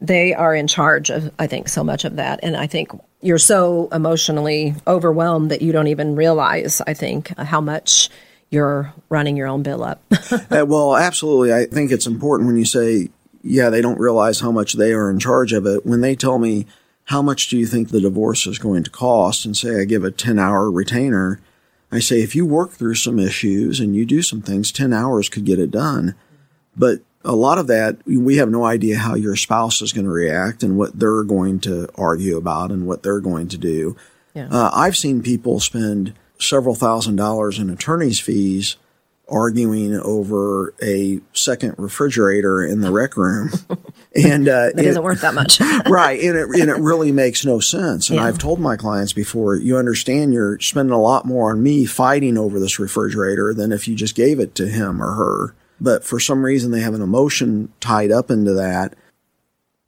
they 0.00 0.32
are 0.34 0.54
in 0.54 0.66
charge 0.66 1.10
of, 1.10 1.30
I 1.38 1.46
think, 1.46 1.68
so 1.68 1.84
much 1.84 2.04
of 2.04 2.16
that. 2.16 2.40
And 2.42 2.56
I 2.56 2.66
think 2.66 2.90
you're 3.20 3.38
so 3.38 3.88
emotionally 3.92 4.74
overwhelmed 4.86 5.50
that 5.50 5.62
you 5.62 5.72
don't 5.72 5.88
even 5.88 6.16
realize, 6.16 6.80
I 6.86 6.94
think, 6.94 7.36
how 7.38 7.60
much 7.60 8.08
you're 8.50 8.92
running 9.08 9.36
your 9.36 9.46
own 9.46 9.62
bill 9.62 9.82
up. 9.82 10.02
uh, 10.50 10.64
well, 10.66 10.96
absolutely. 10.96 11.54
I 11.54 11.66
think 11.66 11.90
it's 11.90 12.06
important 12.06 12.48
when 12.48 12.58
you 12.58 12.64
say, 12.64 13.08
yeah, 13.42 13.70
they 13.70 13.80
don't 13.80 13.98
realize 13.98 14.40
how 14.40 14.50
much 14.50 14.74
they 14.74 14.92
are 14.92 15.10
in 15.10 15.18
charge 15.18 15.52
of 15.52 15.66
it. 15.66 15.86
When 15.86 16.00
they 16.00 16.16
tell 16.16 16.38
me, 16.38 16.66
how 17.04 17.22
much 17.22 17.48
do 17.48 17.56
you 17.56 17.66
think 17.66 17.88
the 17.88 18.00
divorce 18.00 18.46
is 18.46 18.58
going 18.58 18.82
to 18.84 18.90
cost? 18.90 19.44
And 19.44 19.56
say 19.56 19.80
I 19.80 19.84
give 19.84 20.04
a 20.04 20.10
10 20.10 20.38
hour 20.38 20.70
retainer, 20.70 21.40
I 21.92 21.98
say, 21.98 22.20
if 22.20 22.36
you 22.36 22.46
work 22.46 22.70
through 22.70 22.94
some 22.94 23.18
issues 23.18 23.80
and 23.80 23.96
you 23.96 24.04
do 24.04 24.22
some 24.22 24.42
things, 24.42 24.70
10 24.70 24.92
hours 24.92 25.28
could 25.28 25.44
get 25.44 25.58
it 25.58 25.72
done. 25.72 26.14
But 26.76 27.00
a 27.24 27.34
lot 27.34 27.58
of 27.58 27.66
that, 27.66 27.98
we 28.06 28.36
have 28.36 28.48
no 28.48 28.64
idea 28.64 28.98
how 28.98 29.14
your 29.14 29.36
spouse 29.36 29.82
is 29.82 29.92
going 29.92 30.04
to 30.04 30.10
react 30.10 30.62
and 30.62 30.78
what 30.78 30.98
they're 30.98 31.24
going 31.24 31.60
to 31.60 31.88
argue 31.96 32.36
about 32.36 32.70
and 32.70 32.86
what 32.86 33.02
they're 33.02 33.20
going 33.20 33.48
to 33.48 33.58
do. 33.58 33.96
Yeah. 34.34 34.48
Uh, 34.50 34.70
I've 34.72 34.96
seen 34.96 35.22
people 35.22 35.58
spend 35.58 36.14
several 36.40 36.74
thousand 36.74 37.16
dollars 37.16 37.58
in 37.58 37.70
attorney's 37.70 38.20
fees 38.20 38.76
arguing 39.30 39.94
over 39.94 40.74
a 40.82 41.20
second 41.32 41.76
refrigerator 41.78 42.64
in 42.64 42.80
the 42.80 42.90
rec 42.90 43.16
room. 43.16 43.50
And 44.12 44.48
uh, 44.48 44.70
it 44.76 44.84
isn't 44.86 45.04
worth 45.04 45.20
that 45.20 45.34
much. 45.34 45.60
right. 45.88 46.20
And 46.20 46.36
it, 46.36 46.48
and 46.60 46.68
it 46.68 46.78
really 46.78 47.12
makes 47.12 47.44
no 47.44 47.60
sense. 47.60 48.10
And 48.10 48.18
yeah. 48.18 48.24
I've 48.24 48.38
told 48.38 48.58
my 48.58 48.76
clients 48.76 49.12
before, 49.12 49.54
you 49.54 49.76
understand 49.76 50.34
you're 50.34 50.58
spending 50.58 50.92
a 50.92 51.00
lot 51.00 51.26
more 51.26 51.52
on 51.52 51.62
me 51.62 51.86
fighting 51.86 52.36
over 52.36 52.58
this 52.58 52.80
refrigerator 52.80 53.54
than 53.54 53.70
if 53.70 53.86
you 53.86 53.94
just 53.94 54.16
gave 54.16 54.40
it 54.40 54.56
to 54.56 54.66
him 54.66 55.00
or 55.00 55.12
her. 55.12 55.54
but 55.80 56.04
for 56.04 56.18
some 56.18 56.44
reason 56.44 56.72
they 56.72 56.80
have 56.80 56.94
an 56.94 57.02
emotion 57.02 57.72
tied 57.78 58.10
up 58.10 58.32
into 58.32 58.52
that. 58.54 58.94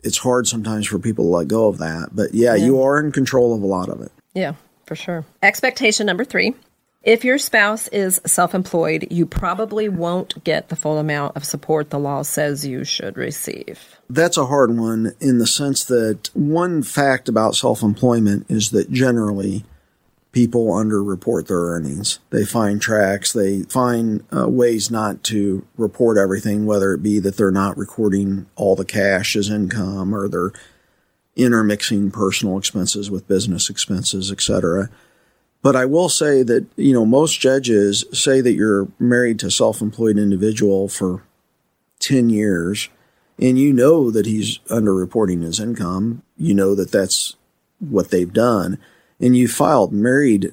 It's 0.04 0.18
hard 0.18 0.46
sometimes 0.46 0.86
for 0.86 1.00
people 1.00 1.24
to 1.24 1.30
let 1.30 1.48
go 1.48 1.66
of 1.66 1.78
that. 1.78 2.10
But 2.12 2.32
yeah, 2.32 2.54
yeah. 2.54 2.64
you 2.64 2.80
are 2.80 3.00
in 3.00 3.10
control 3.10 3.56
of 3.56 3.62
a 3.62 3.66
lot 3.66 3.88
of 3.88 4.00
it. 4.02 4.12
Yeah, 4.34 4.54
for 4.92 4.96
sure. 4.96 5.24
Expectation 5.42 6.06
number 6.06 6.24
three 6.24 6.54
if 7.02 7.24
your 7.24 7.38
spouse 7.38 7.88
is 7.88 8.20
self 8.26 8.54
employed, 8.54 9.08
you 9.10 9.26
probably 9.26 9.88
won't 9.88 10.44
get 10.44 10.68
the 10.68 10.76
full 10.76 10.98
amount 10.98 11.36
of 11.36 11.44
support 11.44 11.90
the 11.90 11.98
law 11.98 12.22
says 12.22 12.64
you 12.64 12.84
should 12.84 13.16
receive. 13.16 13.96
That's 14.08 14.36
a 14.36 14.46
hard 14.46 14.76
one 14.76 15.12
in 15.18 15.38
the 15.38 15.46
sense 15.46 15.84
that 15.86 16.30
one 16.34 16.82
fact 16.84 17.28
about 17.28 17.56
self 17.56 17.82
employment 17.82 18.46
is 18.48 18.70
that 18.70 18.92
generally 18.92 19.64
people 20.30 20.68
underreport 20.68 21.48
their 21.48 21.58
earnings. 21.58 22.20
They 22.30 22.44
find 22.44 22.80
tracks, 22.80 23.32
they 23.32 23.62
find 23.64 24.24
uh, 24.34 24.48
ways 24.48 24.90
not 24.90 25.24
to 25.24 25.66
report 25.76 26.18
everything, 26.18 26.66
whether 26.66 26.92
it 26.92 27.02
be 27.02 27.18
that 27.18 27.36
they're 27.36 27.50
not 27.50 27.76
recording 27.76 28.46
all 28.54 28.76
the 28.76 28.84
cash 28.84 29.34
as 29.36 29.50
income 29.50 30.14
or 30.14 30.28
they're 30.28 30.52
intermixing 31.36 32.10
personal 32.10 32.58
expenses 32.58 33.10
with 33.10 33.28
business 33.28 33.70
expenses, 33.70 34.30
etc. 34.30 34.90
But 35.62 35.76
I 35.76 35.84
will 35.86 36.08
say 36.08 36.42
that, 36.42 36.66
you 36.76 36.92
know, 36.92 37.06
most 37.06 37.40
judges 37.40 38.04
say 38.12 38.40
that 38.40 38.52
you're 38.52 38.88
married 38.98 39.38
to 39.40 39.50
self-employed 39.50 40.18
individual 40.18 40.88
for 40.88 41.22
10 42.00 42.30
years 42.30 42.88
and 43.38 43.58
you 43.58 43.72
know 43.72 44.10
that 44.10 44.26
he's 44.26 44.58
underreporting 44.70 45.42
his 45.42 45.58
income. 45.58 46.22
You 46.36 46.54
know 46.54 46.74
that 46.74 46.92
that's 46.92 47.36
what 47.78 48.10
they've 48.10 48.32
done. 48.32 48.78
And 49.20 49.36
you 49.36 49.48
filed 49.48 49.92
married 49.92 50.52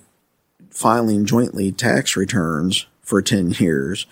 filing 0.69 1.25
jointly 1.25 1.71
tax 1.71 2.15
returns 2.15 2.85
for 3.01 3.21
10 3.21 3.51
years. 3.51 4.05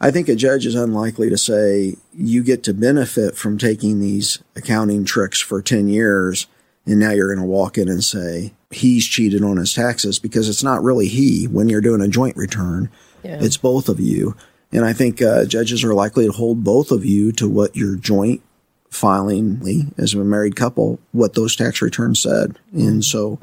I 0.00 0.10
think 0.10 0.28
a 0.28 0.34
judge 0.34 0.66
is 0.66 0.74
unlikely 0.74 1.30
to 1.30 1.38
say 1.38 1.96
you 2.12 2.42
get 2.42 2.62
to 2.64 2.74
benefit 2.74 3.36
from 3.36 3.58
taking 3.58 4.00
these 4.00 4.42
accounting 4.56 5.04
tricks 5.04 5.40
for 5.40 5.62
10 5.62 5.88
years 5.88 6.46
and 6.86 7.00
now 7.00 7.10
you're 7.10 7.34
going 7.34 7.44
to 7.44 7.50
walk 7.50 7.78
in 7.78 7.88
and 7.88 8.04
say 8.04 8.52
he's 8.70 9.06
cheated 9.06 9.42
on 9.42 9.56
his 9.56 9.72
taxes 9.72 10.18
because 10.18 10.48
it's 10.48 10.62
not 10.62 10.82
really 10.82 11.08
he 11.08 11.46
when 11.46 11.68
you're 11.68 11.80
doing 11.80 12.02
a 12.02 12.08
joint 12.08 12.36
return. 12.36 12.90
Yeah. 13.22 13.38
It's 13.40 13.56
both 13.56 13.88
of 13.88 14.00
you. 14.00 14.36
And 14.72 14.84
I 14.84 14.92
think 14.92 15.22
uh, 15.22 15.44
judges 15.46 15.84
are 15.84 15.94
likely 15.94 16.26
to 16.26 16.32
hold 16.32 16.64
both 16.64 16.90
of 16.90 17.04
you 17.04 17.32
to 17.32 17.48
what 17.48 17.76
your 17.76 17.96
joint 17.96 18.42
filing 18.90 19.92
as 19.96 20.14
a 20.14 20.18
married 20.18 20.56
couple, 20.56 21.00
what 21.12 21.34
those 21.34 21.56
tax 21.56 21.80
returns 21.80 22.20
said. 22.20 22.58
Mm-hmm. 22.74 22.88
And 22.88 23.04
so 23.04 23.38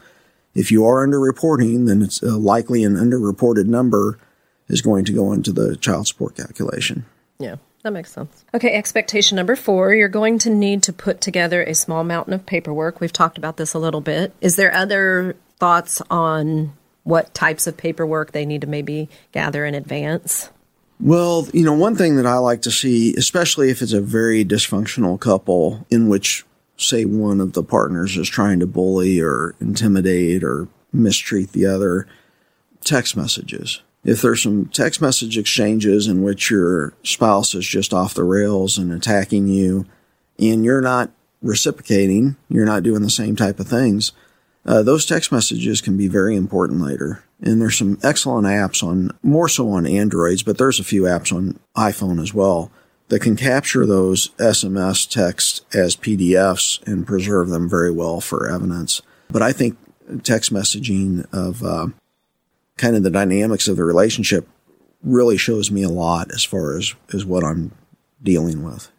if 0.53 0.71
you 0.71 0.85
are 0.85 1.05
underreporting, 1.05 1.87
then 1.87 2.01
it's 2.01 2.21
uh, 2.21 2.37
likely 2.37 2.83
an 2.83 2.95
underreported 2.95 3.65
number 3.65 4.19
is 4.71 4.81
going 4.81 5.05
to 5.05 5.13
go 5.13 5.31
into 5.33 5.51
the 5.51 5.75
child 5.75 6.07
support 6.07 6.35
calculation. 6.35 7.05
Yeah. 7.39 7.57
That 7.83 7.93
makes 7.93 8.11
sense. 8.11 8.45
Okay, 8.53 8.73
expectation 8.73 9.35
number 9.35 9.55
four 9.55 9.93
you're 9.93 10.07
going 10.07 10.37
to 10.39 10.49
need 10.49 10.83
to 10.83 10.93
put 10.93 11.19
together 11.19 11.63
a 11.63 11.73
small 11.73 12.03
mountain 12.03 12.33
of 12.33 12.45
paperwork. 12.45 12.99
We've 12.99 13.11
talked 13.11 13.37
about 13.37 13.57
this 13.57 13.73
a 13.73 13.79
little 13.79 14.01
bit. 14.01 14.33
Is 14.39 14.55
there 14.55 14.73
other 14.73 15.35
thoughts 15.57 16.01
on 16.09 16.73
what 17.03 17.33
types 17.33 17.65
of 17.65 17.77
paperwork 17.77 18.31
they 18.31 18.45
need 18.45 18.61
to 18.61 18.67
maybe 18.67 19.09
gather 19.31 19.65
in 19.65 19.73
advance? 19.73 20.49
Well, 20.99 21.47
you 21.51 21.63
know, 21.63 21.73
one 21.73 21.95
thing 21.95 22.17
that 22.17 22.27
I 22.27 22.37
like 22.37 22.61
to 22.63 22.71
see, 22.71 23.15
especially 23.15 23.71
if 23.71 23.81
it's 23.81 23.93
a 23.93 24.01
very 24.01 24.45
dysfunctional 24.45 25.19
couple 25.19 25.87
in 25.89 26.07
which, 26.07 26.45
say, 26.77 27.05
one 27.05 27.41
of 27.41 27.53
the 27.53 27.63
partners 27.63 28.17
is 28.17 28.29
trying 28.29 28.59
to 28.59 28.67
bully 28.67 29.19
or 29.19 29.55
intimidate 29.59 30.43
or 30.43 30.67
mistreat 30.93 31.53
the 31.53 31.65
other, 31.65 32.07
text 32.83 33.17
messages 33.17 33.81
if 34.03 34.21
there's 34.21 34.41
some 34.41 34.65
text 34.65 35.01
message 35.01 35.37
exchanges 35.37 36.07
in 36.07 36.23
which 36.23 36.49
your 36.49 36.93
spouse 37.03 37.53
is 37.53 37.67
just 37.67 37.93
off 37.93 38.13
the 38.13 38.23
rails 38.23 38.77
and 38.77 38.91
attacking 38.91 39.47
you 39.47 39.85
and 40.39 40.65
you're 40.65 40.81
not 40.81 41.11
reciprocating, 41.41 42.35
you're 42.49 42.65
not 42.65 42.83
doing 42.83 43.01
the 43.01 43.09
same 43.09 43.35
type 43.35 43.59
of 43.59 43.67
things, 43.67 44.11
uh, 44.65 44.83
those 44.83 45.05
text 45.05 45.31
messages 45.31 45.81
can 45.81 45.97
be 45.97 46.07
very 46.07 46.35
important 46.35 46.81
later. 46.81 47.23
And 47.41 47.59
there's 47.59 47.77
some 47.77 47.97
excellent 48.03 48.45
apps 48.45 48.83
on, 48.83 49.11
more 49.23 49.49
so 49.49 49.69
on 49.69 49.87
Androids, 49.87 50.43
but 50.43 50.57
there's 50.57 50.79
a 50.79 50.83
few 50.83 51.03
apps 51.03 51.35
on 51.35 51.59
iPhone 51.75 52.21
as 52.21 52.33
well 52.33 52.71
that 53.07 53.21
can 53.21 53.35
capture 53.35 53.85
those 53.85 54.29
SMS 54.37 55.09
texts 55.09 55.61
as 55.73 55.95
PDFs 55.95 56.81
and 56.87 57.07
preserve 57.07 57.49
them 57.49 57.67
very 57.67 57.91
well 57.91 58.21
for 58.21 58.47
evidence. 58.47 59.01
But 59.29 59.41
I 59.41 59.51
think 59.51 59.77
text 60.23 60.53
messaging 60.53 61.25
of 61.33 61.63
uh, 61.63 61.87
kind 62.77 62.95
of 62.95 63.03
the 63.03 63.09
dynamics 63.09 63.67
of 63.67 63.77
the 63.77 63.83
relationship 63.83 64.47
really 65.03 65.37
shows 65.37 65.71
me 65.71 65.83
a 65.83 65.89
lot 65.89 66.31
as 66.33 66.43
far 66.43 66.77
as, 66.77 66.93
as 67.13 67.25
what 67.25 67.43
I'm 67.43 67.71
dealing 68.21 68.63
with. 68.63 68.91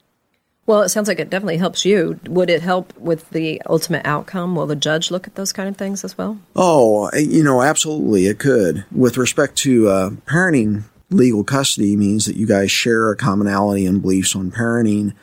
Well, 0.64 0.82
it 0.82 0.90
sounds 0.90 1.08
like 1.08 1.18
it 1.18 1.28
definitely 1.28 1.56
helps 1.56 1.84
you. 1.84 2.20
Would 2.28 2.48
it 2.48 2.62
help 2.62 2.96
with 2.96 3.28
the 3.30 3.60
ultimate 3.68 4.06
outcome? 4.06 4.54
Will 4.54 4.66
the 4.66 4.76
judge 4.76 5.10
look 5.10 5.26
at 5.26 5.34
those 5.34 5.52
kind 5.52 5.68
of 5.68 5.76
things 5.76 6.04
as 6.04 6.16
well? 6.16 6.38
Oh, 6.54 7.10
you 7.14 7.42
know, 7.42 7.62
absolutely, 7.62 8.26
it 8.26 8.38
could. 8.38 8.84
With 8.92 9.16
respect 9.16 9.56
to 9.58 9.88
uh, 9.88 10.10
parenting, 10.26 10.84
legal 11.10 11.42
custody 11.42 11.96
means 11.96 12.26
that 12.26 12.36
you 12.36 12.46
guys 12.46 12.70
share 12.70 13.10
a 13.10 13.16
commonality 13.16 13.86
in 13.86 14.00
beliefs 14.00 14.36
on 14.36 14.52
parenting 14.52 15.14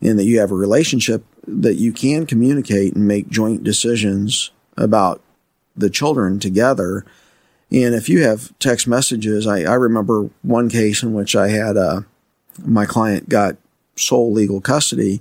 and 0.00 0.18
that 0.18 0.24
you 0.24 0.38
have 0.38 0.52
a 0.52 0.56
relationship 0.56 1.24
that 1.46 1.74
you 1.74 1.92
can 1.92 2.24
communicate 2.24 2.94
and 2.94 3.06
make 3.06 3.28
joint 3.28 3.64
decisions 3.64 4.52
about 4.76 5.20
the 5.76 5.90
children 5.90 6.38
together 6.38 7.04
and 7.70 7.94
if 7.94 8.08
you 8.08 8.22
have 8.22 8.56
text 8.58 8.86
messages, 8.86 9.46
I, 9.46 9.62
I 9.62 9.74
remember 9.74 10.30
one 10.42 10.68
case 10.68 11.02
in 11.02 11.12
which 11.12 11.34
I 11.34 11.48
had 11.48 11.76
uh, 11.76 12.02
my 12.64 12.86
client 12.86 13.28
got 13.28 13.56
sole 13.96 14.32
legal 14.32 14.60
custody, 14.60 15.20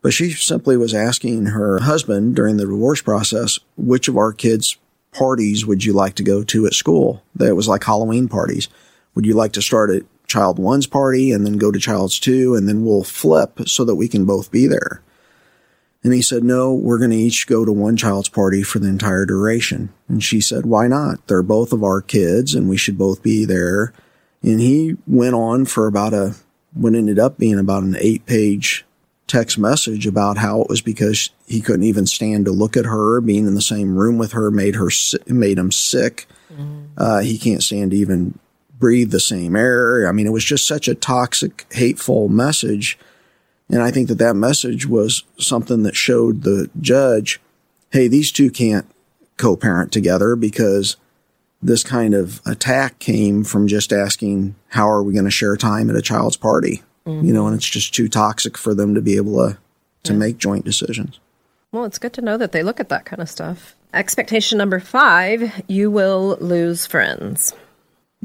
but 0.00 0.12
she 0.12 0.30
simply 0.30 0.76
was 0.76 0.94
asking 0.94 1.46
her 1.46 1.80
husband 1.80 2.34
during 2.34 2.56
the 2.56 2.66
divorce 2.66 3.02
process, 3.02 3.58
which 3.76 4.08
of 4.08 4.16
our 4.16 4.32
kids' 4.32 4.76
parties 5.12 5.66
would 5.66 5.84
you 5.84 5.92
like 5.92 6.14
to 6.14 6.22
go 6.22 6.42
to 6.42 6.66
at 6.66 6.74
school? 6.74 7.22
That 7.34 7.54
was 7.54 7.68
like 7.68 7.84
Halloween 7.84 8.28
parties. 8.28 8.68
Would 9.14 9.26
you 9.26 9.34
like 9.34 9.52
to 9.52 9.62
start 9.62 9.90
at 9.90 10.02
child 10.26 10.58
one's 10.58 10.86
party 10.86 11.30
and 11.30 11.44
then 11.44 11.58
go 11.58 11.70
to 11.70 11.78
child's 11.78 12.18
two 12.18 12.54
and 12.54 12.68
then 12.68 12.84
we'll 12.84 13.04
flip 13.04 13.60
so 13.66 13.84
that 13.84 13.96
we 13.96 14.08
can 14.08 14.24
both 14.24 14.50
be 14.50 14.66
there? 14.66 15.02
And 16.04 16.12
he 16.12 16.22
said, 16.22 16.42
no, 16.42 16.74
we're 16.74 16.98
going 16.98 17.10
to 17.10 17.16
each 17.16 17.46
go 17.46 17.64
to 17.64 17.72
one 17.72 17.96
child's 17.96 18.28
party 18.28 18.62
for 18.62 18.80
the 18.80 18.88
entire 18.88 19.24
duration. 19.24 19.92
And 20.08 20.22
she 20.22 20.40
said, 20.40 20.66
why 20.66 20.88
not? 20.88 21.26
They're 21.28 21.42
both 21.42 21.72
of 21.72 21.84
our 21.84 22.02
kids 22.02 22.54
and 22.54 22.68
we 22.68 22.76
should 22.76 22.98
both 22.98 23.22
be 23.22 23.44
there. 23.44 23.92
And 24.42 24.60
he 24.60 24.96
went 25.06 25.34
on 25.34 25.64
for 25.64 25.86
about 25.86 26.12
a, 26.12 26.34
what 26.74 26.94
ended 26.94 27.20
up 27.20 27.38
being 27.38 27.58
about 27.58 27.84
an 27.84 27.96
eight 28.00 28.26
page 28.26 28.84
text 29.28 29.58
message 29.58 30.06
about 30.06 30.38
how 30.38 30.60
it 30.62 30.68
was 30.68 30.80
because 30.80 31.30
he 31.46 31.60
couldn't 31.60 31.84
even 31.84 32.06
stand 32.06 32.46
to 32.46 32.50
look 32.50 32.76
at 32.76 32.84
her. 32.84 33.20
Being 33.20 33.46
in 33.46 33.54
the 33.54 33.62
same 33.62 33.96
room 33.96 34.18
with 34.18 34.32
her 34.32 34.50
made 34.50 34.74
her, 34.74 34.90
made 35.28 35.58
him 35.58 35.70
sick. 35.70 36.26
Mm. 36.52 36.88
Uh, 36.98 37.20
he 37.20 37.38
can't 37.38 37.62
stand 37.62 37.92
to 37.92 37.96
even 37.96 38.38
breathe 38.78 39.12
the 39.12 39.20
same 39.20 39.54
air. 39.54 40.08
I 40.08 40.12
mean, 40.12 40.26
it 40.26 40.32
was 40.32 40.44
just 40.44 40.66
such 40.66 40.88
a 40.88 40.96
toxic, 40.96 41.64
hateful 41.72 42.28
message 42.28 42.98
and 43.72 43.82
I 43.82 43.90
think 43.90 44.08
that 44.08 44.18
that 44.18 44.36
message 44.36 44.86
was 44.86 45.24
something 45.38 45.82
that 45.82 45.96
showed 45.96 46.42
the 46.42 46.70
judge, 46.80 47.40
hey, 47.90 48.06
these 48.06 48.30
two 48.30 48.50
can't 48.50 48.86
co-parent 49.38 49.90
together 49.90 50.36
because 50.36 50.96
this 51.62 51.82
kind 51.82 52.12
of 52.12 52.40
attack 52.44 52.98
came 52.98 53.44
from 53.44 53.66
just 53.66 53.92
asking, 53.92 54.54
how 54.68 54.88
are 54.90 55.02
we 55.02 55.14
going 55.14 55.24
to 55.24 55.30
share 55.30 55.56
time 55.56 55.88
at 55.88 55.96
a 55.96 56.02
child's 56.02 56.36
party? 56.36 56.82
Mm-hmm. 57.06 57.26
You 57.26 57.32
know, 57.32 57.46
and 57.46 57.56
it's 57.56 57.68
just 57.68 57.94
too 57.94 58.08
toxic 58.08 58.58
for 58.58 58.74
them 58.74 58.94
to 58.94 59.00
be 59.00 59.16
able 59.16 59.36
to, 59.36 59.58
to 60.04 60.12
yeah. 60.12 60.18
make 60.18 60.38
joint 60.38 60.64
decisions. 60.64 61.18
Well, 61.72 61.84
it's 61.84 61.98
good 61.98 62.12
to 62.12 62.20
know 62.20 62.36
that 62.36 62.52
they 62.52 62.62
look 62.62 62.78
at 62.78 62.90
that 62.90 63.06
kind 63.06 63.22
of 63.22 63.30
stuff. 63.30 63.74
Expectation 63.94 64.58
number 64.58 64.80
five, 64.80 65.62
you 65.66 65.90
will 65.90 66.36
lose 66.40 66.86
friends. 66.86 67.54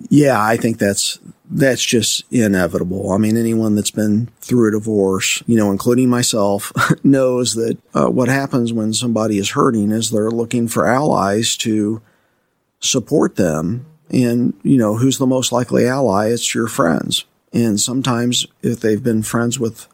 Yeah, 0.09 0.41
I 0.41 0.57
think 0.57 0.77
that's 0.77 1.19
that's 1.57 1.83
just 1.83 2.23
inevitable. 2.31 3.11
I 3.11 3.17
mean, 3.17 3.35
anyone 3.35 3.73
that's 3.73 3.91
been 3.91 4.29
through 4.41 4.69
a 4.69 4.71
divorce, 4.71 5.41
you 5.47 5.57
know, 5.57 5.71
including 5.71 6.07
myself, 6.07 6.71
knows 7.03 7.55
that 7.55 7.77
uh, 7.95 8.09
what 8.09 8.27
happens 8.27 8.71
when 8.71 8.93
somebody 8.93 9.39
is 9.39 9.51
hurting 9.51 9.91
is 9.91 10.11
they're 10.11 10.29
looking 10.29 10.67
for 10.67 10.85
allies 10.85 11.57
to 11.57 12.01
support 12.79 13.37
them. 13.37 13.87
And, 14.11 14.53
you 14.61 14.77
know, 14.77 14.97
who's 14.97 15.17
the 15.17 15.25
most 15.25 15.51
likely 15.51 15.87
ally? 15.87 16.27
It's 16.27 16.53
your 16.53 16.67
friends. 16.67 17.25
And 17.51 17.79
sometimes 17.79 18.45
if 18.61 18.79
they've 18.79 19.03
been 19.03 19.23
friends 19.23 19.59
with 19.59 19.87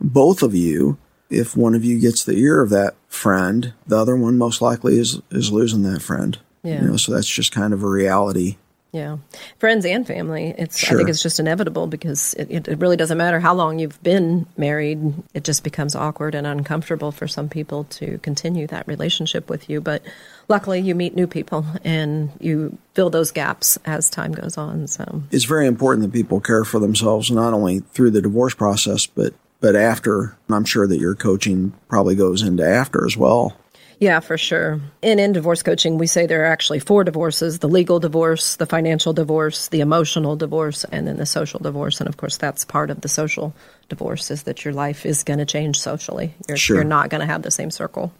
both 0.00 0.40
of 0.40 0.54
you, 0.54 0.98
if 1.30 1.56
one 1.56 1.74
of 1.74 1.84
you 1.84 2.00
gets 2.00 2.22
the 2.22 2.36
ear 2.36 2.62
of 2.62 2.70
that 2.70 2.94
friend, 3.08 3.74
the 3.88 3.98
other 3.98 4.16
one 4.16 4.38
most 4.38 4.62
likely 4.62 4.98
is, 4.98 5.20
is 5.32 5.50
losing 5.50 5.82
that 5.82 6.00
friend. 6.00 6.38
Yeah. 6.62 6.82
You 6.82 6.90
know, 6.90 6.96
so 6.96 7.12
that's 7.12 7.28
just 7.28 7.50
kind 7.50 7.74
of 7.74 7.82
a 7.82 7.88
reality 7.88 8.56
Yeah, 8.92 9.18
friends 9.58 9.84
and 9.86 10.04
family. 10.04 10.52
It's 10.58 10.76
Sure. 10.76 10.96
I 10.96 10.98
think 10.98 11.10
it's 11.10 11.22
just 11.22 11.38
inevitable 11.38 11.86
because 11.86 12.34
it, 12.34 12.50
it, 12.50 12.68
it 12.68 12.78
really 12.80 12.96
doesn't 12.96 13.18
matter 13.18 13.38
how 13.38 13.54
long 13.54 13.78
you've 13.78 14.02
been 14.02 14.46
married. 14.56 15.14
It 15.32 15.44
just 15.44 15.62
becomes 15.62 15.94
awkward 15.94 16.34
and 16.34 16.44
uncomfortable 16.46 17.12
for 17.12 17.28
some 17.28 17.48
people 17.48 17.84
to 17.84 18.18
continue 18.18 18.66
that 18.66 18.88
relationship 18.88 19.48
with 19.48 19.70
you. 19.70 19.80
But 19.80 20.02
luckily, 20.48 20.80
you 20.80 20.96
meet 20.96 21.14
new 21.14 21.28
people 21.28 21.64
and 21.84 22.32
you 22.40 22.78
fill 22.94 23.10
those 23.10 23.30
gaps 23.30 23.78
as 23.84 24.10
time 24.10 24.32
goes 24.32 24.58
on. 24.58 24.88
So 24.88 25.22
It's 25.30 25.44
very 25.44 25.68
important 25.68 26.02
that 26.04 26.12
people 26.12 26.40
care 26.40 26.64
for 26.64 26.80
themselves 26.80 27.30
not 27.30 27.54
only 27.54 27.80
through 27.80 28.10
the 28.10 28.22
divorce 28.22 28.54
process, 28.54 29.06
but 29.06 29.34
but 29.60 29.76
after. 29.76 30.36
And 30.48 30.56
I'm 30.56 30.64
sure 30.64 30.86
that 30.86 30.98
your 30.98 31.14
coaching 31.14 31.74
probably 31.88 32.16
goes 32.16 32.42
into 32.42 32.66
after 32.66 33.06
as 33.06 33.16
well. 33.16 33.56
Yeah, 34.00 34.20
for 34.20 34.38
sure. 34.38 34.80
And 35.02 35.20
in 35.20 35.32
divorce 35.34 35.62
coaching, 35.62 35.98
we 35.98 36.06
say 36.06 36.24
there 36.26 36.40
are 36.42 36.46
actually 36.46 36.78
four 36.78 37.04
divorces 37.04 37.58
the 37.58 37.68
legal 37.68 38.00
divorce, 38.00 38.56
the 38.56 38.64
financial 38.64 39.12
divorce, 39.12 39.68
the 39.68 39.80
emotional 39.82 40.36
divorce, 40.36 40.84
and 40.84 41.06
then 41.06 41.18
the 41.18 41.26
social 41.26 41.60
divorce. 41.60 42.00
And 42.00 42.08
of 42.08 42.16
course, 42.16 42.38
that's 42.38 42.64
part 42.64 42.88
of 42.90 43.02
the 43.02 43.08
social 43.08 43.54
divorce 43.90 44.30
is 44.30 44.44
that 44.44 44.64
your 44.64 44.72
life 44.72 45.04
is 45.04 45.22
going 45.22 45.38
to 45.38 45.44
change 45.44 45.78
socially. 45.78 46.32
You're, 46.48 46.56
Sure. 46.56 46.76
you're 46.76 46.84
not 46.84 47.10
going 47.10 47.20
to 47.20 47.26
have 47.26 47.42
the 47.42 47.50
same 47.50 47.70
circle. 47.70 48.10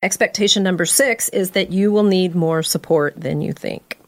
Expectation 0.00 0.62
number 0.62 0.86
six 0.86 1.28
is 1.30 1.50
that 1.50 1.72
you 1.72 1.90
will 1.90 2.04
need 2.04 2.36
more 2.36 2.62
support 2.62 3.14
than 3.20 3.40
you 3.40 3.52
think, 3.52 3.98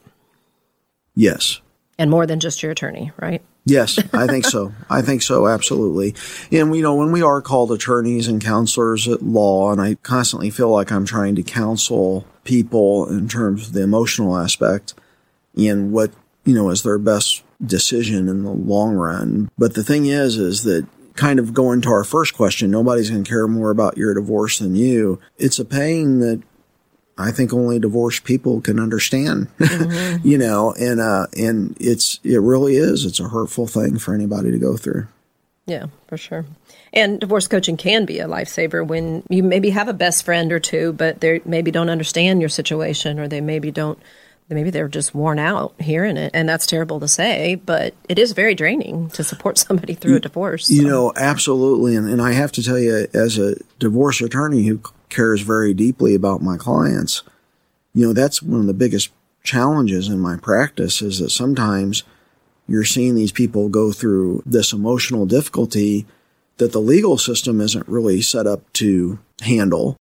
Yes. 1.16 1.60
And 1.98 2.11
more 2.11 2.26
than 2.26 2.40
just 2.40 2.62
your 2.62 2.72
attorney, 2.72 3.12
right? 3.20 3.42
Yes, 3.64 3.98
I 4.12 4.26
think 4.26 4.44
so. 4.44 4.72
I 4.90 5.02
think 5.02 5.22
so, 5.22 5.46
absolutely. 5.46 6.14
And 6.50 6.74
you 6.74 6.83
know, 6.83 6.96
when 6.96 7.12
we 7.12 7.22
are 7.22 7.40
called 7.40 7.70
attorneys 7.70 8.26
and 8.26 8.42
counselors 8.42 9.07
at 9.07 9.22
law, 9.22 9.70
and 9.70 9.81
I 9.81 9.94
constantly 9.96 10.50
feel 10.50 10.70
like 10.70 10.90
I'm 10.90 11.05
trying 11.05 11.37
to 11.37 11.42
counsel 11.42 12.26
people 12.44 13.09
in 13.09 13.28
terms 13.28 13.68
of 13.68 13.72
the 13.72 13.83
emotional 13.83 14.37
aspect 14.37 14.94
and 15.57 15.92
what, 15.92 16.11
you 16.44 16.55
know, 16.55 16.70
is 16.70 16.83
their 16.83 16.98
best 16.98 17.44
decision 17.64 18.28
in 18.28 18.42
the 18.42 18.50
long 18.50 18.94
run. 18.94 19.50
But 19.57 19.74
the 19.74 19.85
thing 19.85 20.07
is, 20.07 20.37
is 20.37 20.64
that 20.64 20.87
kind 21.14 21.38
of 21.38 21.55
going 21.55 21.83
to 21.83 21.90
our 21.90 22.05
first 22.05 22.35
question, 22.35 22.70
nobody's 22.70 23.11
going 23.11 23.22
to 23.22 23.31
care 23.31 23.46
more 23.46 23.70
about 23.70 23.96
your 23.96 24.14
divorce 24.14 24.59
than 24.59 24.74
you. 24.74 25.20
It's 25.37 25.59
a 25.59 25.64
pain 25.64 26.18
that 26.18 26.42
I 27.22 27.30
think 27.30 27.52
only 27.52 27.78
divorced 27.78 28.24
people 28.24 28.61
can 28.61 28.78
understand, 28.80 29.48
you 30.22 30.38
know, 30.38 30.74
and, 30.78 31.00
uh, 31.00 31.26
and 31.37 31.76
it's, 31.80 32.20
it 32.24 32.40
really 32.40 32.76
is. 32.76 33.04
It's 33.04 33.20
a 33.20 33.28
hurtful 33.28 33.66
thing 33.66 33.98
for 33.98 34.14
anybody 34.14 34.50
to 34.50 34.58
go 34.58 34.76
through. 34.76 35.06
Yeah, 35.66 35.87
for 36.08 36.16
sure. 36.16 36.44
And 36.92 37.20
divorce 37.20 37.46
coaching 37.46 37.76
can 37.76 38.04
be 38.04 38.18
a 38.18 38.26
lifesaver 38.26 38.87
when 38.87 39.22
you 39.28 39.42
maybe 39.42 39.70
have 39.70 39.88
a 39.88 39.94
best 39.94 40.24
friend 40.24 40.52
or 40.52 40.58
two, 40.58 40.92
but 40.92 41.20
they 41.20 41.40
maybe 41.44 41.70
don't 41.70 41.88
understand 41.88 42.40
your 42.40 42.48
situation 42.48 43.18
or 43.18 43.28
they 43.28 43.40
maybe 43.40 43.70
don't, 43.70 43.98
maybe 44.54 44.70
they're 44.70 44.88
just 44.88 45.14
worn 45.14 45.38
out 45.38 45.74
hearing 45.80 46.16
it. 46.16 46.30
And 46.34 46.48
that's 46.48 46.66
terrible 46.66 47.00
to 47.00 47.08
say, 47.08 47.56
but 47.56 47.94
it 48.08 48.18
is 48.18 48.32
very 48.32 48.54
draining 48.54 49.10
to 49.10 49.24
support 49.24 49.58
somebody 49.66 49.94
through 49.94 50.16
a 50.16 50.20
divorce. 50.20 50.70
You 50.70 50.84
know, 50.84 51.12
absolutely. 51.16 51.96
And, 51.96 52.08
and 52.08 52.20
I 52.20 52.32
have 52.32 52.52
to 52.52 52.62
tell 52.62 52.78
you, 52.78 53.06
as 53.14 53.38
a 53.38 53.56
divorce 53.78 54.20
attorney 54.20 54.66
who 54.66 54.80
cares 55.08 55.42
very 55.42 55.74
deeply 55.74 56.14
about 56.14 56.42
my 56.42 56.56
clients, 56.56 57.22
you 57.94 58.06
know, 58.06 58.12
that's 58.12 58.42
one 58.42 58.60
of 58.60 58.66
the 58.66 58.74
biggest 58.74 59.10
challenges 59.42 60.08
in 60.08 60.18
my 60.18 60.36
practice 60.36 61.02
is 61.02 61.18
that 61.18 61.30
sometimes 61.30 62.04
you're 62.68 62.84
seeing 62.84 63.14
these 63.14 63.32
people 63.32 63.68
go 63.68 63.92
through 63.92 64.42
this 64.46 64.72
emotional 64.72 65.26
difficulty 65.26 66.06
that 66.58 66.72
the 66.72 66.80
legal 66.80 67.18
system 67.18 67.60
isn't 67.60 67.88
really 67.88 68.22
set 68.22 68.46
up 68.46 68.72
to 68.72 69.18
handle. 69.40 69.96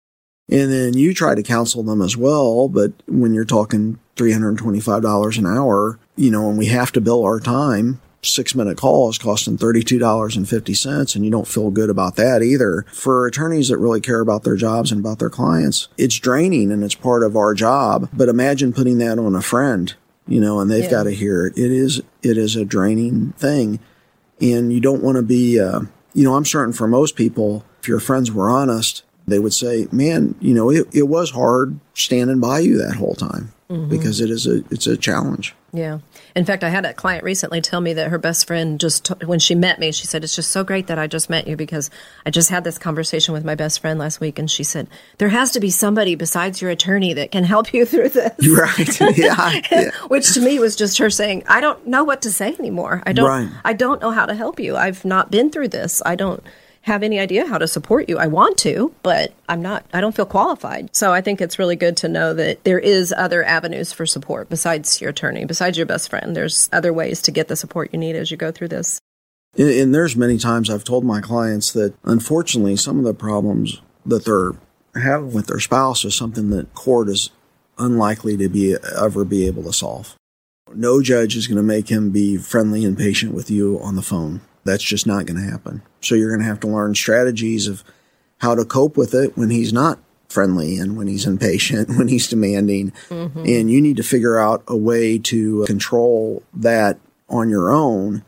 And 0.50 0.72
then 0.72 0.94
you 0.94 1.12
try 1.12 1.34
to 1.34 1.42
counsel 1.42 1.82
them 1.82 2.00
as 2.00 2.16
well. 2.16 2.68
But 2.68 2.92
when 3.06 3.34
you're 3.34 3.44
talking 3.44 3.98
$325 4.16 5.38
an 5.38 5.46
hour, 5.46 5.98
you 6.16 6.30
know, 6.30 6.48
and 6.48 6.56
we 6.58 6.66
have 6.66 6.90
to 6.92 7.00
bill 7.00 7.22
our 7.24 7.38
time, 7.40 8.00
six 8.22 8.54
minute 8.54 8.76
call 8.78 9.08
is 9.10 9.18
costing 9.18 9.56
$32.50 9.58 11.14
and 11.16 11.24
you 11.24 11.30
don't 11.30 11.46
feel 11.46 11.70
good 11.70 11.90
about 11.90 12.16
that 12.16 12.42
either. 12.42 12.84
For 12.92 13.26
attorneys 13.26 13.68
that 13.68 13.78
really 13.78 14.00
care 14.00 14.20
about 14.20 14.44
their 14.44 14.56
jobs 14.56 14.90
and 14.90 15.00
about 15.00 15.18
their 15.18 15.30
clients, 15.30 15.88
it's 15.96 16.16
draining 16.18 16.72
and 16.72 16.82
it's 16.82 16.94
part 16.94 17.22
of 17.22 17.36
our 17.36 17.54
job. 17.54 18.08
But 18.12 18.28
imagine 18.28 18.72
putting 18.72 18.98
that 18.98 19.18
on 19.18 19.34
a 19.34 19.42
friend, 19.42 19.94
you 20.26 20.40
know, 20.40 20.60
and 20.60 20.70
they've 20.70 20.84
Yeah. 20.84 20.90
got 20.90 21.02
to 21.04 21.12
hear 21.12 21.46
it. 21.46 21.56
It 21.58 21.70
is, 21.70 22.00
it 22.22 22.36
is 22.38 22.56
a 22.56 22.64
draining 22.64 23.34
thing. 23.38 23.80
And 24.40 24.72
you 24.72 24.80
don't 24.80 25.02
want 25.02 25.16
to 25.16 25.22
be, 25.22 25.58
uh, 25.60 25.80
you 26.14 26.24
know, 26.24 26.34
I'm 26.34 26.44
certain 26.44 26.72
for 26.72 26.86
most 26.88 27.16
people, 27.16 27.64
if 27.80 27.88
your 27.88 28.00
friends 28.00 28.32
were 28.32 28.48
honest, 28.50 29.02
they 29.30 29.38
would 29.38 29.54
say, 29.54 29.86
man, 29.92 30.34
you 30.40 30.54
know, 30.54 30.70
it, 30.70 30.86
it 30.92 31.08
was 31.08 31.30
hard 31.30 31.78
standing 31.94 32.40
by 32.40 32.60
you 32.60 32.78
that 32.78 32.96
whole 32.96 33.14
time 33.14 33.52
mm-hmm. 33.70 33.88
because 33.88 34.20
it 34.20 34.30
is 34.30 34.46
a, 34.46 34.64
it's 34.70 34.86
a 34.86 34.96
challenge. 34.96 35.54
Yeah. 35.72 35.98
In 36.34 36.46
fact, 36.46 36.64
I 36.64 36.70
had 36.70 36.86
a 36.86 36.94
client 36.94 37.24
recently 37.24 37.60
tell 37.60 37.80
me 37.80 37.92
that 37.92 38.08
her 38.08 38.18
best 38.18 38.46
friend 38.46 38.80
just, 38.80 39.04
t- 39.04 39.26
when 39.26 39.38
she 39.38 39.54
met 39.54 39.78
me, 39.78 39.92
she 39.92 40.06
said, 40.06 40.24
It's 40.24 40.34
just 40.34 40.50
so 40.50 40.64
great 40.64 40.86
that 40.86 40.98
I 40.98 41.06
just 41.06 41.28
met 41.28 41.46
you 41.46 41.56
because 41.56 41.90
I 42.24 42.30
just 42.30 42.48
had 42.48 42.64
this 42.64 42.78
conversation 42.78 43.34
with 43.34 43.44
my 43.44 43.54
best 43.54 43.80
friend 43.80 43.98
last 43.98 44.18
week. 44.18 44.38
And 44.38 44.50
she 44.50 44.64
said, 44.64 44.88
There 45.18 45.28
has 45.28 45.50
to 45.52 45.60
be 45.60 45.68
somebody 45.68 46.14
besides 46.14 46.62
your 46.62 46.70
attorney 46.70 47.12
that 47.14 47.32
can 47.32 47.44
help 47.44 47.74
you 47.74 47.84
through 47.86 48.10
this. 48.10 48.48
Right. 48.48 49.00
yeah. 49.18 49.60
yeah. 49.70 49.90
Which 50.06 50.32
to 50.34 50.40
me 50.40 50.58
was 50.58 50.74
just 50.74 50.96
her 50.98 51.10
saying, 51.10 51.44
I 51.46 51.60
don't 51.60 51.86
know 51.86 52.04
what 52.04 52.22
to 52.22 52.32
say 52.32 52.54
anymore. 52.58 53.02
I 53.04 53.12
don't, 53.12 53.26
Right. 53.26 53.48
I 53.64 53.74
don't 53.74 54.00
know 54.00 54.10
how 54.10 54.24
to 54.24 54.34
help 54.34 54.58
you. 54.58 54.74
I've 54.74 55.04
not 55.04 55.30
been 55.30 55.50
through 55.50 55.68
this. 55.68 56.00
I 56.06 56.14
don't 56.14 56.42
have 56.88 57.02
any 57.02 57.20
idea 57.20 57.46
how 57.46 57.58
to 57.58 57.68
support 57.68 58.08
you. 58.08 58.18
I 58.18 58.26
want 58.26 58.58
to, 58.58 58.92
but 59.02 59.32
I'm 59.48 59.62
not, 59.62 59.84
I 59.92 60.00
don't 60.00 60.16
feel 60.16 60.26
qualified. 60.26 60.94
So 60.96 61.12
I 61.12 61.20
think 61.20 61.40
it's 61.40 61.58
really 61.58 61.76
good 61.76 61.96
to 61.98 62.08
know 62.08 62.34
that 62.34 62.64
there 62.64 62.78
is 62.78 63.14
other 63.16 63.44
avenues 63.44 63.92
for 63.92 64.06
support 64.06 64.48
besides 64.48 65.00
your 65.00 65.10
attorney, 65.10 65.44
besides 65.44 65.76
your 65.76 65.86
best 65.86 66.10
friend. 66.10 66.34
There's 66.34 66.68
other 66.72 66.92
ways 66.92 67.22
to 67.22 67.30
get 67.30 67.48
the 67.48 67.56
support 67.56 67.90
you 67.92 67.98
need 67.98 68.16
as 68.16 68.30
you 68.30 68.36
go 68.36 68.50
through 68.50 68.68
this. 68.68 69.00
And, 69.56 69.94
there's 69.94 70.16
many 70.16 70.38
times 70.38 70.70
I've 70.70 70.84
told 70.84 71.04
my 71.04 71.20
clients 71.20 71.72
that 71.72 71.94
unfortunately 72.04 72.76
some 72.76 72.98
of 72.98 73.04
the 73.04 73.14
problems 73.14 73.80
that 74.06 74.24
they're 74.24 74.52
having 75.00 75.32
with 75.32 75.46
their 75.46 75.60
spouse 75.60 76.04
is 76.04 76.14
something 76.14 76.50
that 76.50 76.74
court 76.74 77.08
is 77.08 77.30
unlikely 77.78 78.36
to 78.38 78.48
be 78.48 78.76
ever 78.98 79.24
be 79.24 79.46
able 79.46 79.62
to 79.64 79.72
solve. 79.72 80.14
No 80.74 81.02
judge 81.02 81.36
is 81.36 81.46
going 81.46 81.56
to 81.56 81.62
make 81.62 81.88
him 81.88 82.10
be 82.10 82.36
friendly 82.36 82.84
and 82.84 82.96
patient 82.96 83.34
with 83.34 83.50
you 83.50 83.78
on 83.80 83.96
the 83.96 84.02
phone. 84.02 84.40
That's 84.68 84.84
just 84.84 85.06
not 85.06 85.26
going 85.26 85.40
to 85.42 85.50
happen. 85.50 85.82
So 86.00 86.14
you're 86.14 86.28
going 86.30 86.40
to 86.40 86.46
have 86.46 86.60
to 86.60 86.68
learn 86.68 86.94
strategies 86.94 87.66
of 87.66 87.82
how 88.38 88.54
to 88.54 88.64
cope 88.64 88.96
with 88.96 89.14
it 89.14 89.36
when 89.36 89.50
he's 89.50 89.72
not 89.72 89.98
friendly 90.28 90.78
and 90.78 90.96
when 90.96 91.06
he's 91.08 91.26
impatient, 91.26 91.88
when 91.98 92.08
he's 92.08 92.28
demanding. 92.28 92.92
Mm-hmm. 93.08 93.38
And 93.46 93.70
you 93.70 93.80
need 93.80 93.96
to 93.96 94.02
figure 94.02 94.38
out 94.38 94.62
a 94.68 94.76
way 94.76 95.18
to 95.18 95.62
uh, 95.62 95.66
control 95.66 96.42
that 96.54 96.98
on 97.28 97.48
your 97.50 97.70
own 97.72 98.24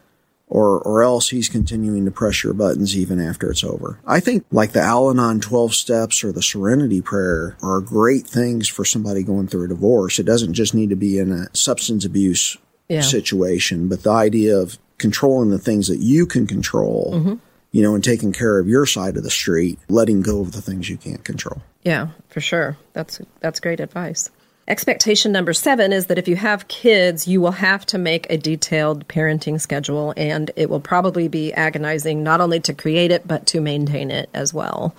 or 0.49 0.81
or 0.81 1.03
else 1.03 1.29
he's 1.29 1.49
continuing 1.49 2.05
to 2.05 2.11
press 2.11 2.43
your 2.43 2.53
buttons 2.53 2.97
even 2.97 3.21
after 3.21 3.51
it's 3.51 3.63
over. 3.63 4.01
I 4.05 4.19
think 4.19 4.45
like 4.51 4.73
the 4.73 4.81
Al-Anon 4.81 5.41
12 5.41 5.75
steps 5.75 6.25
or 6.25 6.33
the 6.33 6.43
serenity 6.43 7.01
prayer 7.01 7.57
are 7.63 7.81
great 7.81 8.27
things 8.27 8.67
for 8.67 8.85
somebody 8.85 9.23
going 9.23 9.47
through 9.47 9.67
a 9.67 9.69
divorce. 9.69 10.19
It 10.19 10.27
doesn't 10.27 10.55
just 10.55 10.75
need 10.75 10.91
to 10.91 10.97
be 10.97 11.19
in 11.19 11.31
a 11.31 11.55
substance 11.55 12.05
abuse 12.05 12.57
Yeah. 12.89 13.03
situation, 13.03 13.87
but 13.89 14.03
the 14.03 14.11
idea 14.11 14.59
of 14.59 14.77
controlling 15.01 15.51
the 15.51 15.59
things 15.59 15.89
that 15.89 15.99
you 15.99 16.27
can 16.27 16.47
control, 16.47 17.13
mm-hmm. 17.15 17.35
you 17.73 17.83
know, 17.83 17.95
and 17.95 18.05
taking 18.05 18.33
care 18.33 18.59
of 18.61 18.69
your 18.69 18.87
side 18.87 19.17
of 19.17 19.25
the 19.25 19.31
street, 19.31 19.79
letting 19.89 20.23
go 20.23 20.41
of 20.41 20.53
the 20.53 20.63
things 20.63 20.89
you 20.89 20.97
can't 20.97 21.25
control. 21.25 21.61
Yeah, 21.83 22.09
for 22.29 22.41
sure. 22.41 22.77
That's 22.93 23.21
that's 23.41 23.59
great 23.59 23.81
advice. 23.81 24.31
Expectation 24.69 25.33
number 25.33 25.53
seven 25.53 25.93
is 25.93 26.07
that 26.07 26.19
if 26.19 26.29
you 26.29 26.37
have 26.37 26.69
kids, 26.69 27.27
you 27.27 27.41
will 27.41 27.51
have 27.51 27.85
to 27.87 27.99
make 27.99 28.31
a 28.31 28.37
detailed 28.37 29.09
parenting 29.09 29.61
schedule, 29.61 30.15
and 30.17 30.53
it 30.55 30.71
will 30.71 30.81
probably 30.81 31.27
be 31.27 31.53
agonizing 31.55 32.23
not 32.23 32.41
only 32.41 32.61
to 32.61 32.73
create 32.73 33.11
it 33.11 33.27
but 33.27 33.47
to 33.47 33.61
maintain 33.61 34.13
it 34.13 34.31
as 34.33 34.55
well. 34.55 34.95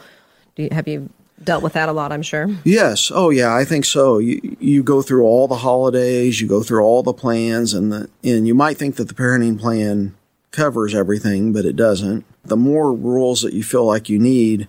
Do 0.55 0.63
you, 0.63 0.69
have 0.73 0.89
you 0.89 1.09
dealt 1.43 1.63
with 1.63 1.73
that 1.73 1.89
a 1.89 1.91
lot? 1.91 2.11
I'm 2.11 2.21
sure. 2.21 2.47
Yes. 2.63 3.11
Oh, 3.13 3.29
yeah. 3.29 3.55
I 3.55 3.65
think 3.65 3.85
so. 3.85 4.17
You 4.17 4.57
you 4.59 4.83
go 4.83 5.01
through 5.01 5.23
all 5.23 5.47
the 5.47 5.57
holidays, 5.57 6.41
you 6.41 6.47
go 6.47 6.63
through 6.63 6.83
all 6.83 7.03
the 7.03 7.13
plans, 7.13 7.73
and 7.73 7.91
the 7.91 8.09
and 8.23 8.47
you 8.47 8.55
might 8.55 8.77
think 8.77 8.95
that 8.95 9.07
the 9.07 9.13
parenting 9.13 9.59
plan 9.59 10.15
covers 10.51 10.93
everything, 10.93 11.53
but 11.53 11.65
it 11.65 11.75
doesn't. 11.75 12.25
The 12.43 12.57
more 12.57 12.93
rules 12.93 13.41
that 13.41 13.53
you 13.53 13.63
feel 13.63 13.85
like 13.85 14.09
you 14.09 14.19
need, 14.19 14.67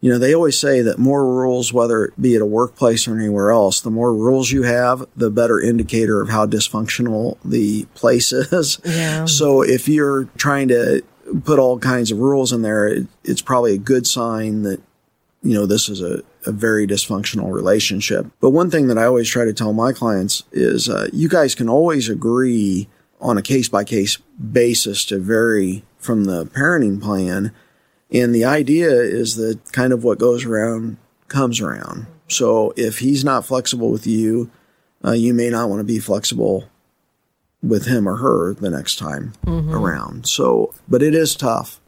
you 0.00 0.10
know, 0.10 0.18
they 0.18 0.34
always 0.34 0.58
say 0.58 0.82
that 0.82 0.98
more 0.98 1.24
rules, 1.24 1.72
whether 1.72 2.04
it 2.04 2.20
be 2.20 2.34
at 2.34 2.42
a 2.42 2.46
workplace 2.46 3.08
or 3.08 3.16
anywhere 3.16 3.50
else, 3.50 3.80
the 3.80 3.90
more 3.90 4.12
rules 4.12 4.50
you 4.50 4.64
have, 4.64 5.06
the 5.16 5.30
better 5.30 5.60
indicator 5.60 6.20
of 6.20 6.28
how 6.28 6.46
dysfunctional 6.46 7.38
the 7.44 7.86
place 7.94 8.32
is. 8.52 8.80
Yeah. 8.84 9.24
So 9.24 9.62
if 9.62 9.88
you're 9.88 10.24
trying 10.36 10.68
to 10.68 11.02
put 11.44 11.58
all 11.58 11.78
kinds 11.78 12.10
of 12.10 12.18
rules 12.18 12.52
in 12.52 12.62
there, 12.62 12.86
it, 12.86 13.06
it's 13.24 13.40
probably 13.42 13.74
a 13.74 13.78
good 13.78 14.06
sign 14.06 14.62
that 14.64 14.82
you 15.44 15.54
know, 15.54 15.66
this 15.66 15.88
is 15.90 16.00
a, 16.00 16.22
a 16.46 16.52
very 16.52 16.86
dysfunctional 16.86 17.52
relationship. 17.52 18.26
But 18.40 18.50
one 18.50 18.70
thing 18.70 18.86
that 18.88 18.98
I 18.98 19.04
always 19.04 19.28
try 19.28 19.44
to 19.44 19.52
tell 19.52 19.74
my 19.74 19.92
clients 19.92 20.42
is 20.50 20.88
uh, 20.88 21.08
you 21.12 21.28
guys 21.28 21.54
can 21.54 21.68
always 21.68 22.08
agree 22.08 22.88
on 23.20 23.36
a 23.36 23.42
case 23.42 23.68
by 23.68 23.84
case 23.84 24.16
basis 24.16 25.04
to 25.06 25.18
vary 25.18 25.84
from 25.98 26.24
the 26.24 26.46
parenting 26.46 27.00
plan. 27.00 27.52
And 28.10 28.34
the 28.34 28.44
idea 28.44 28.90
is 28.90 29.36
that 29.36 29.60
kind 29.72 29.92
of 29.92 30.02
what 30.02 30.18
goes 30.18 30.44
around 30.46 30.96
comes 31.28 31.60
around. 31.60 32.06
So 32.28 32.72
if 32.76 33.00
he's 33.00 33.22
not 33.22 33.44
flexible 33.44 33.90
with 33.90 34.06
you, 34.06 34.50
uh, 35.04 35.12
you 35.12 35.34
may 35.34 35.50
not 35.50 35.68
want 35.68 35.80
to 35.80 35.84
be 35.84 35.98
flexible 35.98 36.70
with 37.62 37.86
him 37.86 38.08
or 38.08 38.16
her 38.16 38.54
the 38.54 38.70
next 38.70 38.98
time 38.98 39.34
around. 39.46 40.26
So, 40.26 40.72
but 40.88 41.02
it 41.02 41.14
is 41.14 41.34
tough. 41.36 41.80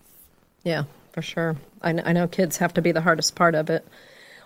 Yeah, 0.62 0.84
for 1.12 1.22
sure. 1.22 1.56
I, 1.86 2.02
I 2.04 2.12
know 2.12 2.26
kids 2.26 2.56
have 2.56 2.74
to 2.74 2.82
be 2.82 2.92
the 2.92 3.00
hardest 3.00 3.34
part 3.36 3.54
of 3.54 3.70
it. 3.70 3.86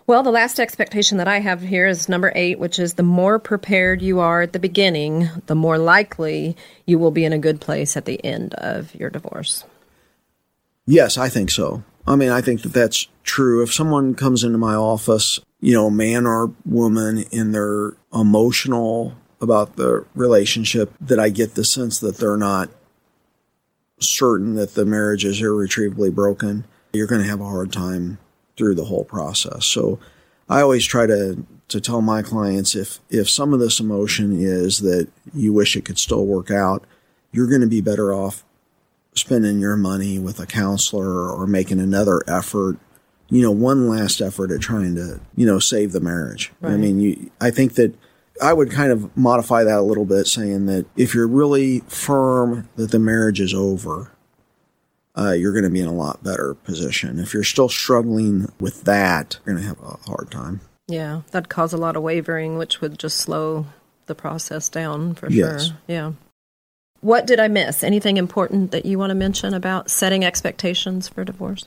Well, 0.06 0.22
the 0.22 0.30
last 0.30 0.58
expectation 0.58 1.18
that 1.18 1.28
I 1.28 1.38
have 1.38 1.62
here 1.62 1.86
is 1.86 2.08
number 2.08 2.32
eight, 2.34 2.58
which 2.58 2.78
is 2.78 2.94
the 2.94 3.02
more 3.02 3.38
prepared 3.38 4.02
you 4.02 4.20
are 4.20 4.42
at 4.42 4.52
the 4.52 4.58
beginning, 4.58 5.28
the 5.46 5.54
more 5.54 5.78
likely 5.78 6.56
you 6.84 6.98
will 6.98 7.10
be 7.10 7.24
in 7.24 7.32
a 7.32 7.38
good 7.38 7.60
place 7.60 7.96
at 7.96 8.04
the 8.04 8.22
end 8.24 8.54
of 8.54 8.94
your 8.94 9.08
divorce. 9.08 9.64
Yes, 10.86 11.16
I 11.16 11.28
think 11.28 11.50
so. 11.50 11.84
I 12.06 12.16
mean, 12.16 12.30
I 12.30 12.40
think 12.40 12.62
that 12.62 12.72
that's 12.72 13.06
true. 13.22 13.62
If 13.62 13.72
someone 13.72 14.14
comes 14.14 14.42
into 14.42 14.58
my 14.58 14.74
office, 14.74 15.38
you 15.60 15.74
know, 15.74 15.90
man 15.90 16.26
or 16.26 16.52
woman, 16.64 17.24
and 17.32 17.54
they're 17.54 17.92
emotional 18.12 19.14
about 19.40 19.76
the 19.76 20.04
relationship, 20.14 20.92
that 21.00 21.20
I 21.20 21.28
get 21.28 21.54
the 21.54 21.64
sense 21.64 22.00
that 22.00 22.16
they're 22.16 22.36
not 22.36 22.68
certain 24.00 24.54
that 24.54 24.74
the 24.74 24.84
marriage 24.84 25.24
is 25.24 25.40
irretrievably 25.40 26.10
broken, 26.10 26.64
you're 26.92 27.06
going 27.06 27.22
to 27.22 27.28
have 27.28 27.40
a 27.40 27.44
hard 27.44 27.72
time 27.72 28.18
through 28.56 28.74
the 28.74 28.84
whole 28.84 29.04
process. 29.04 29.64
So 29.66 29.98
I 30.48 30.60
always 30.60 30.84
try 30.84 31.06
to 31.06 31.44
to 31.68 31.80
tell 31.80 32.02
my 32.02 32.20
clients 32.20 32.74
if 32.74 32.98
if 33.08 33.30
some 33.30 33.54
of 33.54 33.60
this 33.60 33.80
emotion 33.80 34.36
is 34.38 34.80
that 34.80 35.08
you 35.32 35.52
wish 35.52 35.76
it 35.76 35.84
could 35.84 35.98
still 35.98 36.26
work 36.26 36.50
out, 36.50 36.84
you're 37.32 37.48
going 37.48 37.60
to 37.60 37.66
be 37.66 37.80
better 37.80 38.12
off 38.12 38.44
spending 39.14 39.60
your 39.60 39.76
money 39.76 40.18
with 40.18 40.40
a 40.40 40.46
counselor 40.46 41.30
or 41.30 41.46
making 41.46 41.80
another 41.80 42.22
effort, 42.28 42.78
you 43.28 43.42
know, 43.42 43.50
one 43.50 43.88
last 43.88 44.20
effort 44.20 44.50
at 44.50 44.60
trying 44.60 44.94
to, 44.94 45.20
you 45.36 45.46
know, 45.46 45.58
save 45.58 45.92
the 45.92 46.00
marriage. 46.00 46.52
I 46.62 46.76
mean, 46.76 47.00
you 47.00 47.30
I 47.40 47.50
think 47.50 47.74
that 47.74 47.94
I 48.42 48.52
would 48.52 48.70
kind 48.70 48.90
of 48.90 49.16
modify 49.16 49.64
that 49.64 49.78
a 49.78 49.82
little 49.82 50.04
bit 50.04 50.26
saying 50.26 50.66
that 50.66 50.86
if 50.96 51.14
you're 51.14 51.28
really 51.28 51.80
firm 51.80 52.68
that 52.76 52.90
the 52.90 52.98
marriage 52.98 53.40
is 53.40 53.54
over, 53.54 54.12
uh, 55.16 55.32
you're 55.32 55.52
going 55.52 55.64
to 55.64 55.70
be 55.70 55.80
in 55.80 55.88
a 55.88 55.92
lot 55.94 56.22
better 56.22 56.54
position. 56.54 57.18
If 57.18 57.34
you're 57.34 57.44
still 57.44 57.68
struggling 57.68 58.50
with 58.60 58.84
that, 58.84 59.38
you're 59.44 59.54
going 59.54 59.62
to 59.64 59.68
have 59.68 59.80
a 59.82 59.96
hard 60.08 60.30
time. 60.30 60.60
Yeah, 60.88 61.22
that'd 61.30 61.48
cause 61.48 61.72
a 61.72 61.76
lot 61.76 61.96
of 61.96 62.02
wavering, 62.02 62.58
which 62.58 62.80
would 62.80 62.98
just 62.98 63.16
slow 63.18 63.66
the 64.06 64.14
process 64.14 64.68
down 64.68 65.14
for 65.14 65.30
Yes. 65.30 65.68
sure. 65.68 65.76
Yeah. 65.86 66.12
What 67.00 67.26
did 67.26 67.40
I 67.40 67.48
miss? 67.48 67.82
Anything 67.82 68.16
important 68.16 68.72
that 68.72 68.84
you 68.84 68.98
want 68.98 69.10
to 69.10 69.14
mention 69.14 69.54
about 69.54 69.90
setting 69.90 70.24
expectations 70.24 71.08
for 71.08 71.24
divorce? 71.24 71.66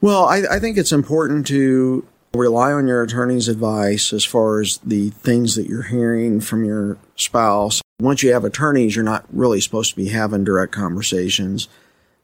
Well, 0.00 0.24
I, 0.26 0.42
I 0.50 0.58
think 0.60 0.78
it's 0.78 0.92
important 0.92 1.46
to 1.48 2.06
rely 2.32 2.72
on 2.72 2.86
your 2.86 3.02
attorney's 3.02 3.48
advice 3.48 4.12
as 4.12 4.24
far 4.24 4.60
as 4.60 4.78
the 4.84 5.10
things 5.10 5.56
that 5.56 5.66
you're 5.66 5.82
hearing 5.82 6.40
from 6.40 6.64
your 6.64 6.96
spouse. 7.16 7.82
Once 8.00 8.22
you 8.22 8.32
have 8.32 8.44
attorneys, 8.44 8.94
you're 8.94 9.04
not 9.04 9.26
really 9.32 9.60
supposed 9.60 9.90
to 9.90 9.96
be 9.96 10.08
having 10.08 10.44
direct 10.44 10.72
conversations, 10.72 11.68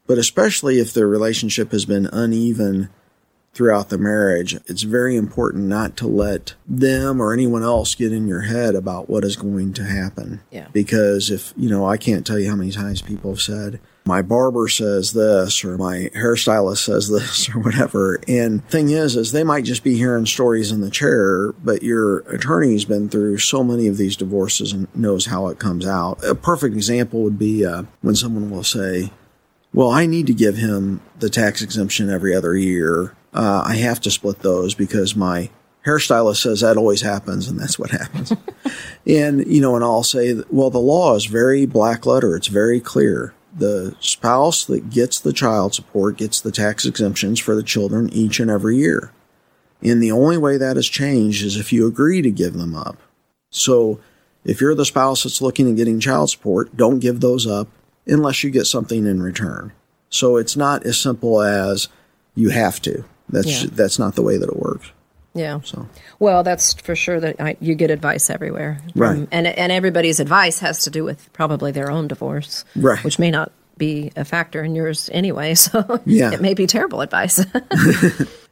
but 0.07 0.17
especially 0.17 0.79
if 0.79 0.93
the 0.93 1.05
relationship 1.05 1.71
has 1.71 1.85
been 1.85 2.07
uneven 2.07 2.89
throughout 3.53 3.89
the 3.89 3.97
marriage, 3.97 4.55
it's 4.67 4.83
very 4.83 5.15
important 5.15 5.65
not 5.65 5.97
to 5.97 6.05
let 6.05 6.53
them 6.67 7.19
or 7.19 7.33
anyone 7.33 7.63
else 7.63 7.95
get 7.95 8.13
in 8.13 8.27
your 8.27 8.41
head 8.41 8.75
about 8.75 9.09
what 9.09 9.23
is 9.23 9.35
going 9.35 9.73
to 9.73 9.83
happen. 9.83 10.41
Yeah. 10.51 10.67
Because 10.71 11.31
if, 11.31 11.53
you 11.57 11.67
know, 11.67 11.83
I 11.83 11.97
can't 11.97 12.25
tell 12.25 12.37
you 12.37 12.49
how 12.49 12.55
many 12.55 12.71
times 12.71 13.01
people 13.01 13.31
have 13.31 13.41
said, 13.41 13.79
my 14.05 14.21
barber 14.21 14.67
says 14.67 15.11
this 15.13 15.65
or 15.65 15.75
my 15.75 16.09
hairstylist 16.15 16.85
says 16.85 17.09
this 17.09 17.49
or 17.49 17.59
whatever. 17.59 18.21
And 18.27 18.63
thing 18.69 18.89
is, 18.89 19.15
is 19.15 19.31
they 19.31 19.43
might 19.43 19.65
just 19.65 19.83
be 19.83 19.97
hearing 19.97 20.27
stories 20.27 20.71
in 20.71 20.81
the 20.81 20.91
chair, 20.91 21.51
but 21.53 21.81
your 21.81 22.19
attorney's 22.29 22.85
been 22.85 23.09
through 23.09 23.39
so 23.39 23.63
many 23.63 23.87
of 23.87 23.97
these 23.97 24.15
divorces 24.15 24.71
and 24.71 24.87
knows 24.95 25.25
how 25.25 25.47
it 25.47 25.57
comes 25.57 25.87
out. 25.87 26.23
A 26.23 26.35
perfect 26.35 26.75
example 26.75 27.23
would 27.23 27.39
be 27.39 27.65
uh, 27.65 27.83
when 28.01 28.15
someone 28.15 28.51
will 28.51 28.63
say, 28.63 29.11
well, 29.73 29.89
I 29.89 30.05
need 30.05 30.27
to 30.27 30.33
give 30.33 30.57
him 30.57 31.01
the 31.19 31.29
tax 31.29 31.61
exemption 31.61 32.09
every 32.09 32.35
other 32.35 32.55
year. 32.55 33.15
Uh, 33.33 33.63
I 33.65 33.75
have 33.75 33.99
to 34.01 34.11
split 34.11 34.39
those 34.39 34.73
because 34.73 35.15
my 35.15 35.49
hairstylist 35.85 36.41
says 36.41 36.61
that 36.61 36.77
always 36.77 37.01
happens, 37.01 37.47
and 37.47 37.59
that's 37.59 37.77
what 37.77 37.91
happens. 37.91 38.33
and, 39.07 39.45
you 39.47 39.61
know, 39.61 39.75
and 39.75 39.83
I'll 39.83 40.03
say, 40.03 40.41
well, 40.49 40.69
the 40.69 40.79
law 40.79 41.15
is 41.15 41.25
very 41.25 41.65
black 41.65 42.05
letter, 42.05 42.35
it's 42.35 42.47
very 42.47 42.79
clear. 42.79 43.33
The 43.55 43.95
spouse 43.99 44.65
that 44.65 44.89
gets 44.89 45.19
the 45.19 45.33
child 45.33 45.73
support 45.73 46.17
gets 46.17 46.41
the 46.41 46.51
tax 46.51 46.85
exemptions 46.85 47.39
for 47.39 47.55
the 47.55 47.63
children 47.63 48.09
each 48.13 48.39
and 48.39 48.51
every 48.51 48.77
year. 48.77 49.11
And 49.81 50.01
the 50.01 50.11
only 50.11 50.37
way 50.37 50.57
that 50.57 50.75
has 50.75 50.87
changed 50.87 51.43
is 51.43 51.57
if 51.57 51.71
you 51.71 51.87
agree 51.87 52.21
to 52.21 52.31
give 52.31 52.53
them 52.53 52.75
up. 52.75 52.97
So 53.49 53.99
if 54.43 54.61
you're 54.61 54.75
the 54.75 54.85
spouse 54.85 55.23
that's 55.23 55.41
looking 55.41 55.69
at 55.69 55.75
getting 55.75 55.99
child 55.99 56.29
support, 56.29 56.75
don't 56.75 56.99
give 56.99 57.19
those 57.19 57.47
up 57.47 57.67
unless 58.07 58.43
you 58.43 58.49
get 58.49 58.65
something 58.65 59.05
in 59.05 59.21
return. 59.21 59.71
So 60.09 60.37
it's 60.37 60.55
not 60.55 60.85
as 60.85 60.97
simple 60.99 61.41
as 61.41 61.87
you 62.35 62.49
have 62.49 62.81
to. 62.83 63.03
That's 63.29 63.63
Yeah. 63.63 63.69
that's 63.73 63.99
not 63.99 64.15
the 64.15 64.21
way 64.21 64.37
that 64.37 64.47
it 64.49 64.55
works. 64.57 64.91
Yeah. 65.33 65.59
So 65.63 65.87
Well, 66.19 66.43
that's 66.43 66.73
for 66.73 66.95
sure 66.95 67.19
that 67.19 67.39
I, 67.39 67.57
you 67.59 67.75
get 67.75 67.91
advice 67.91 68.29
everywhere. 68.29 68.79
Right. 68.95 69.27
And, 69.31 69.45
and 69.47 69.71
everybody's 69.71 70.19
advice 70.19 70.59
has 70.59 70.83
to 70.85 70.89
do 70.89 71.03
with 71.03 71.31
probably 71.33 71.71
their 71.71 71.91
own 71.91 72.07
divorce. 72.07 72.63
Right. 72.75 73.03
Which 73.03 73.19
may 73.19 73.29
not 73.31 73.51
be 73.77 74.11
a 74.15 74.25
factor 74.25 74.63
in 74.63 74.73
yours 74.73 75.09
anyway. 75.13 75.53
So 75.55 76.01
Yeah. 76.05 76.31
it 76.31 76.41
may 76.41 76.53
be 76.55 76.65
terrible 76.67 77.01
advice. 77.01 77.39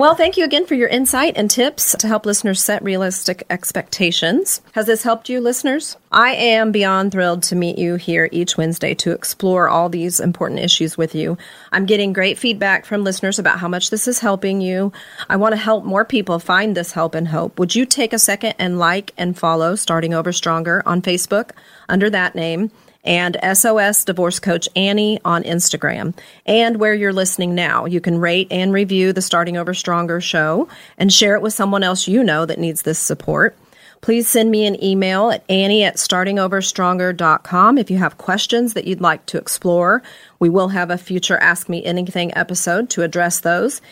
well, 0.00 0.14
thank 0.14 0.38
you 0.38 0.46
again 0.46 0.64
for 0.64 0.74
your 0.74 0.88
insight 0.88 1.34
and 1.36 1.50
tips 1.50 1.94
to 1.98 2.08
help 2.08 2.24
listeners 2.24 2.62
set 2.62 2.82
realistic 2.82 3.44
expectations. 3.50 4.62
Has 4.72 4.86
this 4.86 5.02
helped 5.02 5.28
you, 5.28 5.42
listeners? 5.42 5.98
I 6.10 6.30
am 6.36 6.72
beyond 6.72 7.12
thrilled 7.12 7.42
to 7.42 7.54
meet 7.54 7.76
you 7.76 7.96
here 7.96 8.26
each 8.32 8.56
Wednesday 8.56 8.94
to 8.94 9.12
explore 9.12 9.68
all 9.68 9.90
these 9.90 10.18
important 10.18 10.60
issues 10.60 10.96
with 10.96 11.14
you. 11.14 11.36
I'm 11.70 11.84
getting 11.84 12.14
great 12.14 12.38
feedback 12.38 12.86
from 12.86 13.04
listeners 13.04 13.38
about 13.38 13.58
how 13.58 13.68
much 13.68 13.90
this 13.90 14.08
is 14.08 14.20
helping 14.20 14.62
you. 14.62 14.90
I 15.28 15.36
want 15.36 15.52
to 15.52 15.58
help 15.58 15.84
more 15.84 16.06
people 16.06 16.38
find 16.38 16.74
this 16.74 16.92
help 16.92 17.14
and 17.14 17.28
hope. 17.28 17.58
Would 17.58 17.74
you 17.74 17.84
take 17.84 18.14
a 18.14 18.18
second 18.18 18.54
and 18.58 18.78
like 18.78 19.12
and 19.18 19.38
follow 19.38 19.74
Starting 19.74 20.14
Over 20.14 20.32
Stronger 20.32 20.82
on 20.86 21.02
Facebook 21.02 21.50
under 21.90 22.08
that 22.08 22.34
name? 22.34 22.70
And 23.04 23.36
SOS 23.54 24.04
Divorce 24.04 24.38
Coach 24.38 24.68
Annie 24.76 25.20
on 25.24 25.42
Instagram. 25.44 26.14
And 26.46 26.78
where 26.78 26.94
you're 26.94 27.12
listening 27.12 27.54
now, 27.54 27.86
you 27.86 28.00
can 28.00 28.18
rate 28.18 28.48
and 28.50 28.72
review 28.72 29.12
the 29.12 29.22
Starting 29.22 29.56
Over 29.56 29.74
Stronger 29.74 30.20
show 30.20 30.68
and 30.98 31.12
share 31.12 31.34
it 31.34 31.42
with 31.42 31.54
someone 31.54 31.82
else 31.82 32.08
you 32.08 32.22
know 32.22 32.46
that 32.46 32.58
needs 32.58 32.82
this 32.82 32.98
support. 32.98 33.56
Please 34.00 34.28
send 34.28 34.50
me 34.50 34.64
an 34.64 34.82
email 34.82 35.30
at 35.30 35.44
annie 35.50 35.84
at 35.84 35.96
startingoverstronger.com 35.96 37.76
if 37.76 37.90
you 37.90 37.98
have 37.98 38.16
questions 38.16 38.72
that 38.72 38.86
you'd 38.86 39.00
like 39.00 39.26
to 39.26 39.36
explore. 39.36 40.02
We 40.38 40.48
will 40.48 40.68
have 40.68 40.90
a 40.90 40.96
future 40.96 41.36
Ask 41.36 41.68
Me 41.68 41.84
Anything 41.84 42.34
episode 42.34 42.88
to 42.90 43.02
address 43.02 43.40
those. 43.40 43.82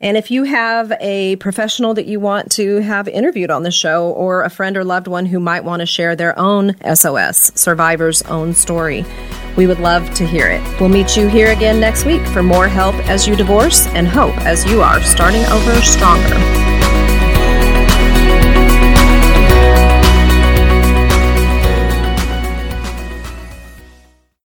And 0.00 0.16
if 0.16 0.30
you 0.30 0.44
have 0.44 0.92
a 1.00 1.34
professional 1.36 1.92
that 1.94 2.06
you 2.06 2.20
want 2.20 2.52
to 2.52 2.76
have 2.76 3.08
interviewed 3.08 3.50
on 3.50 3.64
the 3.64 3.72
show, 3.72 4.10
or 4.10 4.42
a 4.44 4.50
friend 4.50 4.76
or 4.76 4.84
loved 4.84 5.08
one 5.08 5.26
who 5.26 5.40
might 5.40 5.64
want 5.64 5.80
to 5.80 5.86
share 5.86 6.14
their 6.14 6.38
own 6.38 6.76
SOS, 6.94 7.50
survivor's 7.56 8.22
own 8.22 8.54
story, 8.54 9.04
we 9.56 9.66
would 9.66 9.80
love 9.80 10.08
to 10.14 10.24
hear 10.24 10.46
it. 10.46 10.62
We'll 10.80 10.88
meet 10.88 11.16
you 11.16 11.26
here 11.26 11.50
again 11.50 11.80
next 11.80 12.04
week 12.04 12.24
for 12.28 12.44
more 12.44 12.68
help 12.68 12.94
as 13.08 13.26
you 13.26 13.34
divorce 13.34 13.88
and 13.88 14.06
hope 14.06 14.36
as 14.42 14.64
you 14.70 14.82
are 14.82 15.02
starting 15.02 15.44
over 15.46 15.74
stronger. 15.82 16.77